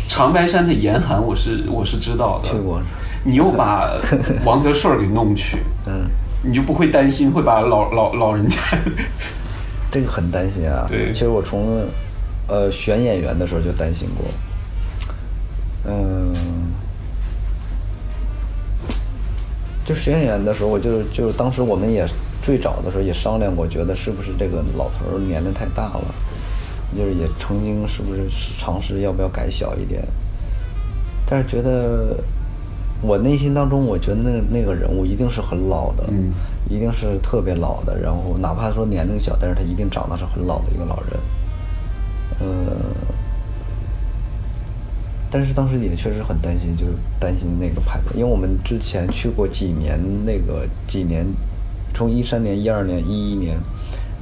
[0.06, 2.48] 长白山的严寒，我是我是知道的。
[2.48, 2.80] 去过。
[3.24, 3.92] 你又把
[4.44, 6.04] 王德顺给弄去， 嗯，
[6.42, 8.60] 你就不会担心会把老老老人家？
[9.90, 10.86] 这个很担心啊。
[10.88, 11.12] 对。
[11.12, 11.84] 其实我从
[12.46, 14.26] 呃选演员的时候就担心过。
[15.86, 16.32] 嗯。
[19.84, 22.06] 就选演员的时候，我就就当时我们也
[22.42, 26.04] 最早的时候也商量过，觉得是不是这个老头年龄太大了。
[26.96, 28.28] 就是也曾经是不是
[28.58, 30.02] 尝试要不要改小一点，
[31.26, 32.16] 但是觉得
[33.02, 36.04] 我内心当中，我觉得那个那个人物一定是很老的，
[36.68, 37.96] 一定是特别老的。
[38.00, 41.20] 然后哪怕说年龄小，但是他一定长得是很老的一个老人。
[42.40, 42.46] 呃，
[45.30, 51.26] 但是当时也确实很担心，就是担心那个拍因为我们之前去过几年，那个几年，
[51.92, 53.58] 从一三年、一二年、一一年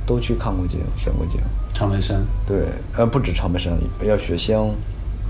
[0.05, 1.41] 都去看过景，选过景。
[1.77, 4.71] 长白山，对，呃，不止长白山，要雪乡，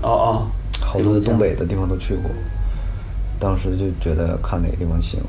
[0.01, 0.47] 哦哦，
[0.79, 2.31] 好多东北的地方都去过。
[3.37, 5.19] 当时就觉得看哪个地方行，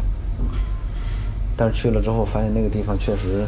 [1.57, 3.45] 但是去了之后发现那个地方确实，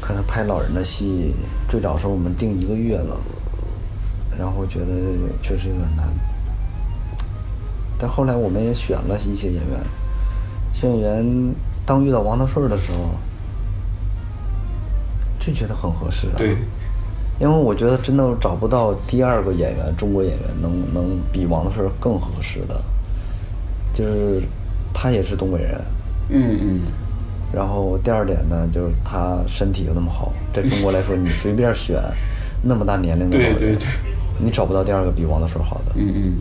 [0.00, 1.34] 可能拍老人的戏，
[1.68, 3.16] 最早时候我们定一个月了，
[4.38, 4.86] 然后觉得
[5.42, 6.06] 确实有点难。
[7.98, 9.80] 但后来我们也选了一些演员，
[10.84, 13.10] 演员当遇到王德顺的时候。
[15.48, 16.56] 就觉得很合适啊，对，
[17.40, 22.80] 因为我觉得真的找不到第二个演员，中国演员能能比王德顺更合适的，
[23.94, 24.42] 就是
[24.92, 25.80] 他也是东北人，
[26.28, 26.80] 嗯嗯，
[27.52, 31.96] 然后第二点呢，就是他身体又那么好， 在中国来说，你随便选
[32.62, 33.86] 那么大年龄的对对对，
[34.38, 36.32] 你找不到第二个比王德顺好的，嗯嗯，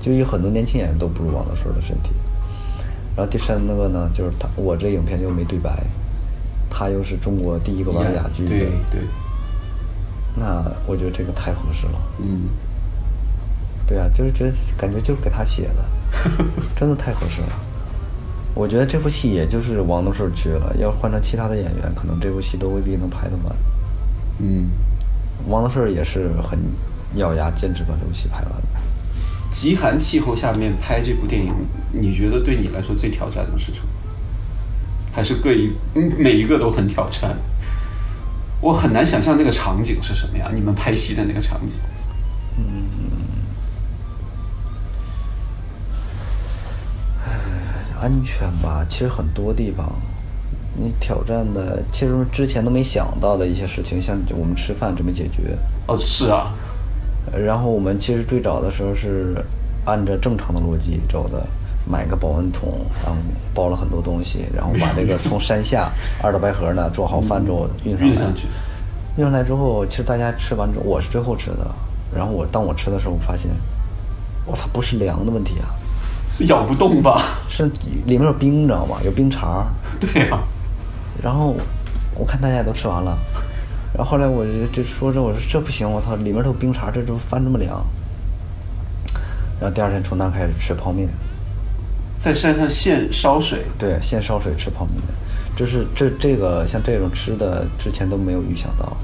[0.00, 2.10] 就有很多年轻演员都不如王德顺的身体，
[3.14, 5.70] 然后第三个呢，就是他，我这影片又没对白。
[6.76, 8.58] 他又是中国第一个玩哑剧的，对
[8.90, 9.00] 对，
[10.36, 11.92] 那我觉得这个太合适了。
[12.18, 12.48] 嗯，
[13.86, 15.84] 对啊，就是觉得感觉就是给他写的，
[16.74, 17.48] 真的太合适了。
[18.54, 23.56] 我觉得这部戏也就是王德顺缺了，要换成其他的演员，可能这部戏都未必能拍得完。
[24.40, 24.66] 嗯，
[25.46, 26.58] 王德顺也是很
[27.14, 28.68] 咬牙坚持把这部戏拍完的。
[29.52, 31.54] 极寒气候下面拍这部电影，
[31.92, 33.86] 你觉得对你来说最挑战的是什么？
[35.14, 35.70] 还是各一，
[36.18, 37.36] 每一个都很挑战。
[38.60, 41.76] 我很难想象那个场景是什么样，你们拍戏的那个场景。
[42.56, 42.64] 嗯，
[48.00, 49.92] 安全吧，其实很多地方，
[50.76, 55.56] 你挑战的，其实之前都没想到的一些事情，像我们吃饭怎么解决？
[55.86, 56.54] 哦，是啊。
[57.32, 59.36] 然后我们其实最早的时候是
[59.84, 61.46] 按照正常的逻辑走的。
[61.86, 63.16] 买个保温桶，然后
[63.52, 65.90] 包了很多东西，然后把这个从山下
[66.22, 68.06] 二道白河呢做好饭之后运上来。
[68.06, 68.46] 运上去，
[69.16, 71.70] 运上来之后，其实大家吃完之后，我是最后吃的。
[72.16, 73.50] 然后我当我吃的时候，我发现，
[74.46, 75.74] 我操不是凉的问题啊，
[76.32, 77.22] 是咬不动吧？
[77.48, 77.64] 是
[78.06, 78.96] 里面有冰，你知道吗？
[79.04, 79.64] 有冰碴。
[80.00, 80.40] 对呀。
[81.22, 81.54] 然后
[82.14, 83.18] 我看大家也都吃完了，
[83.94, 87.84] 然后后来我就就说着，我说这不行，我操，里面都有冰碴，这都饭这么凉。
[89.60, 91.08] 然后第二天从那开始吃泡面。
[92.16, 94.96] 在山上现烧水，对，现烧水吃泡面，
[95.56, 98.96] 就是这这个像这种吃的之前都没有预想到，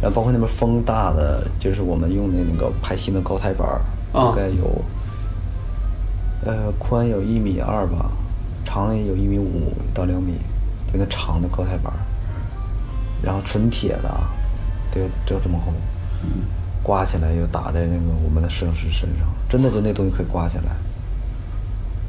[0.00, 3.66] 然后包括那边风大的，就是我们用的那个拍戏的高台板
[4.12, 4.84] 大概有，
[6.44, 8.10] 呃，宽有一米二吧，
[8.64, 10.34] 长也有一米五到两米，
[10.92, 11.92] 就那长的高台板
[13.22, 14.10] 然后纯铁的，
[14.92, 15.72] 得就这么厚，
[16.82, 20.76] 刮起来又打在那个我们的摄影师身上，真的就那东西可以刮起来。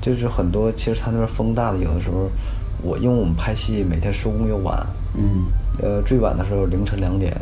[0.07, 2.29] 就是很多，其实他那边风大的，有的时候，
[2.81, 4.77] 我因为我们拍戏每天收工又晚，
[5.15, 5.45] 嗯，
[5.81, 7.35] 呃，最晚的时候凌晨两点，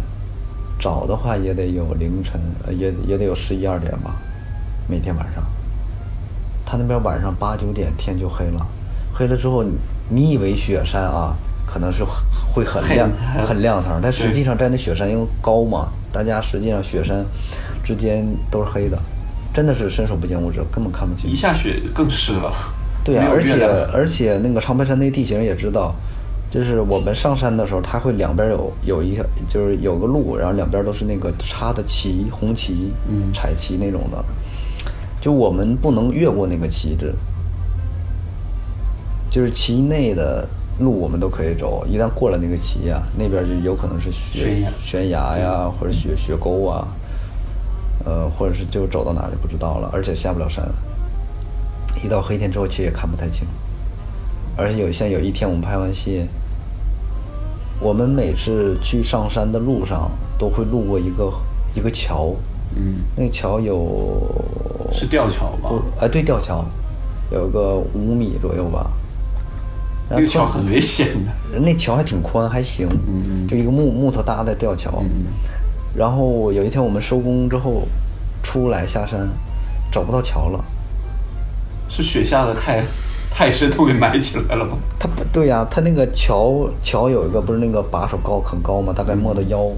[0.79, 2.39] 早的话也得有凌晨，
[2.77, 4.15] 也也得有十一二点吧，
[4.89, 5.43] 每天晚上，
[6.65, 8.65] 他那边晚上八九点天就黑了，
[9.13, 9.63] 黑了之后，
[10.09, 11.35] 你以为雪山啊，
[11.65, 12.03] 可能是
[12.53, 13.07] 会很亮、
[13.47, 17.23] 很亮堂，但实际上在那雪山因为高嘛，大家实际上雪山
[17.83, 18.97] 之间都是黑的，
[19.55, 21.31] 真的是伸手不见五指，根本看不清。
[21.31, 22.51] 一下雪更湿了。
[23.05, 25.95] 对啊，而且而且那个长白山那地形也知道，
[26.51, 32.91] 就是我们上山的时候，它会两边有有一个就是有个路，然后两边都是那个插的旗、红旗、
[33.33, 34.23] 彩旗那种的，
[35.21, 37.13] 就我们不能越过那个旗帜。
[39.31, 40.47] 就是旗内的
[40.79, 46.87] 路我们都可以走，一旦过了那个旗呀，那边就有可能是悬悬崖呀，或者雪雪沟啊，
[48.05, 50.63] 呃，或者是就走到哪就不知道了，而且下不了山。
[52.03, 53.45] 一到黑天之后，其实也看不太清。
[54.57, 56.25] 而且有像有一天我们拍完戏，
[57.79, 61.33] 我们每次去上山的路上都会路过一个
[61.75, 62.33] 一个桥，
[62.75, 64.29] 嗯，那桥有
[64.93, 65.69] 是吊桥吧？
[65.69, 66.63] 不，哎，对，吊桥，
[67.31, 68.91] 有个五米左右吧。
[70.07, 72.87] 那个桥很危险的，那桥还挺宽，还行，
[73.49, 75.03] 就一个木木头搭的吊桥。
[75.95, 77.87] 然后有一天我们收工之后
[78.43, 79.29] 出来下山，
[79.91, 80.63] 找不到桥了。
[81.87, 82.83] 是雪下的太
[83.29, 84.77] 太深，都给埋起来了吗？
[84.99, 88.91] 它不对呀，它那个桥桥有一个不是那个把手高很高嘛？
[88.91, 89.71] 大概没到腰。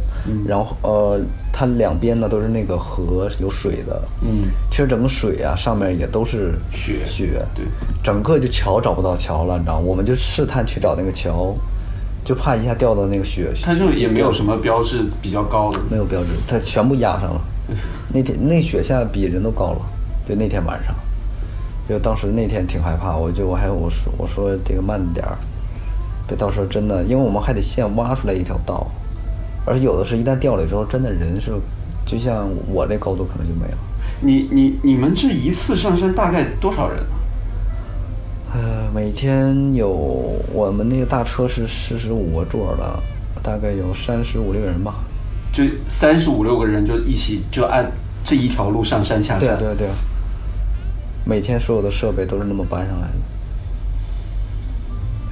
[0.45, 1.19] 然后呃，
[1.51, 4.01] 它两边呢都是那个河有水的。
[4.21, 7.45] 嗯，其实整个水啊上面也都是雪雪。
[7.53, 7.65] 对，
[8.01, 9.85] 整个就桥找不到桥了，你知道吗？
[9.85, 11.53] 我们就试探去找那个桥，
[12.27, 13.53] 就怕一下掉到那个雪。
[13.63, 15.79] 它就也没有什么标志比较高的。
[15.89, 17.41] 没有标志，它全部压上了。
[18.13, 19.79] 那天那雪下比人都高了，
[20.27, 20.93] 就那天晚上。
[21.87, 25.37] 就当时那天挺害怕，我就我还我说我说这个慢点儿，
[26.27, 28.85] 别到时候真的，因为我们还得先挖出来一条道，
[29.65, 31.53] 而且有的是一旦掉了之后，真的人是，
[32.05, 33.77] 就像我这高度可能就没了。
[34.19, 36.97] 你你你们这一次上山大概多少人？
[38.53, 39.89] 呃，每天有
[40.53, 42.99] 我们那个大车是四十五个座的，
[43.43, 44.95] 大概有三十五六人吧。
[45.51, 47.91] 就三十五六个人就一起就按
[48.23, 49.39] 这一条路上山下山。
[49.39, 49.93] 对啊对啊对啊。
[51.25, 53.07] 每天所有的设备都是那么搬上来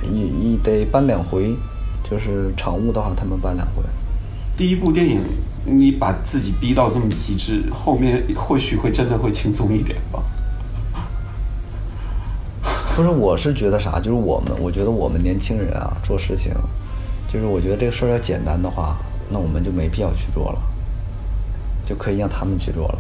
[0.04, 1.56] 的，一一得搬两回，
[2.04, 3.82] 就是场务的话，他们搬两回。
[4.58, 5.22] 第一部电影，
[5.64, 10.22] 你把自己逼到这么极致，后面或许会真的会轻松一点吧？
[12.96, 16.54] 不是，我是觉得啥，就是我们，我觉得我们年轻人啊，做事情，
[17.28, 18.96] 就是我觉得这个事儿要简单的话，
[19.30, 20.62] 那我们就没必要去做了，
[21.86, 23.00] 就可以让他们去做了，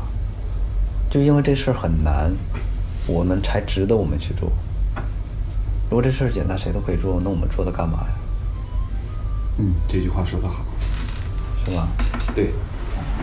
[1.09, 2.31] 就因为这事儿很难。
[3.07, 4.51] 我们才值得我们去做。
[5.91, 8.07] 如果这事儿简单，谁都可以做，那我们做它干嘛呀？
[9.59, 10.65] 嗯，这句话说的好，
[11.63, 11.87] 是吧？
[12.33, 12.51] 对。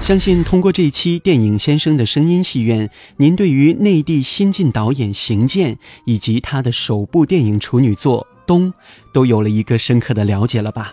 [0.03, 8.73] 相信通过这期电影先生的声音戏院，您对于内地新晋导演邢健以及他的首部电影处女作《冬》，
[9.15, 10.93] 都有了一个深刻的了解了吧？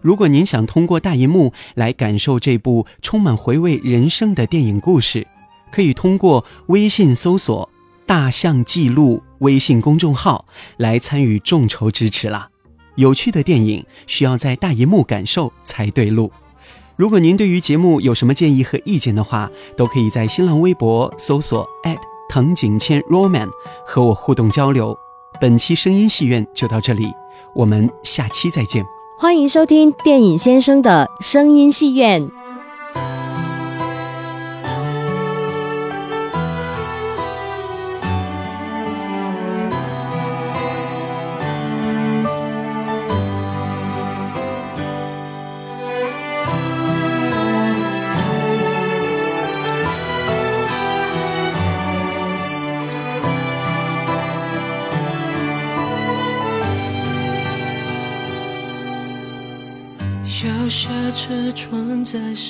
[0.00, 5.28] 如果您想通过大银幕来感受这部充满回味人生的电影故事，
[5.70, 7.70] 可以通过微信搜索。
[8.06, 10.46] 大象记录微信公众号
[10.78, 12.48] 来参与众筹支持了。
[12.96, 16.32] 有趣的电影需要在大银幕感受才对路。
[16.98, 21.64] 如果您对于节目有什么建议和意见的话，都可以在新浪微博搜索
[22.28, 23.48] 藤井千 roman
[23.86, 24.98] 和我互动交流。
[25.40, 27.06] 本期声音戏院就到这里，
[27.54, 28.84] 我们下期再见。
[29.16, 32.28] 欢迎收听电影先生的声音戏院。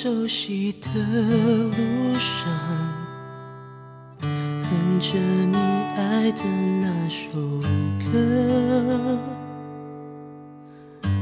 [0.01, 1.73] 熟悉的路
[2.15, 2.49] 上，
[4.21, 5.57] 哼着你
[5.97, 6.41] 爱的
[6.79, 7.29] 那首
[7.99, 9.19] 歌，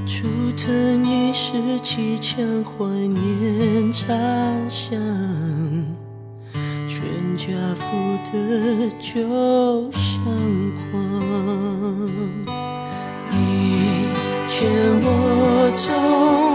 [0.06, 4.14] 竹藤已是几枪怀念茶
[4.70, 4.96] 香，
[6.88, 7.02] 全
[7.36, 7.84] 家福
[8.32, 10.24] 的酒相
[10.92, 10.96] 框，
[13.32, 14.06] 你
[14.48, 14.70] 牵
[15.02, 16.47] 我走。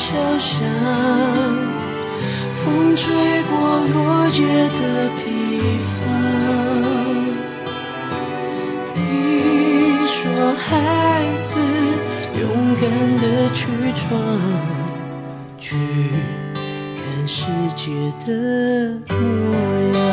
[0.00, 0.56] 小巷，
[2.54, 3.02] 风吹
[3.50, 3.50] 过
[3.92, 4.80] 落叶的
[5.18, 5.20] 地
[5.98, 5.98] 方。
[8.94, 8.98] 你
[10.06, 10.22] 说，
[10.56, 10.66] 孩
[11.42, 11.50] 子，
[12.40, 12.42] 勇
[12.80, 12.82] 敢
[13.18, 13.22] 的
[13.52, 13.60] 去
[13.92, 14.06] 闯，
[15.58, 15.66] 去
[16.96, 17.42] 看世
[17.74, 17.90] 界
[18.24, 18.28] 的
[19.08, 19.18] 模
[19.98, 20.07] 样。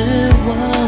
[0.00, 0.79] 失望，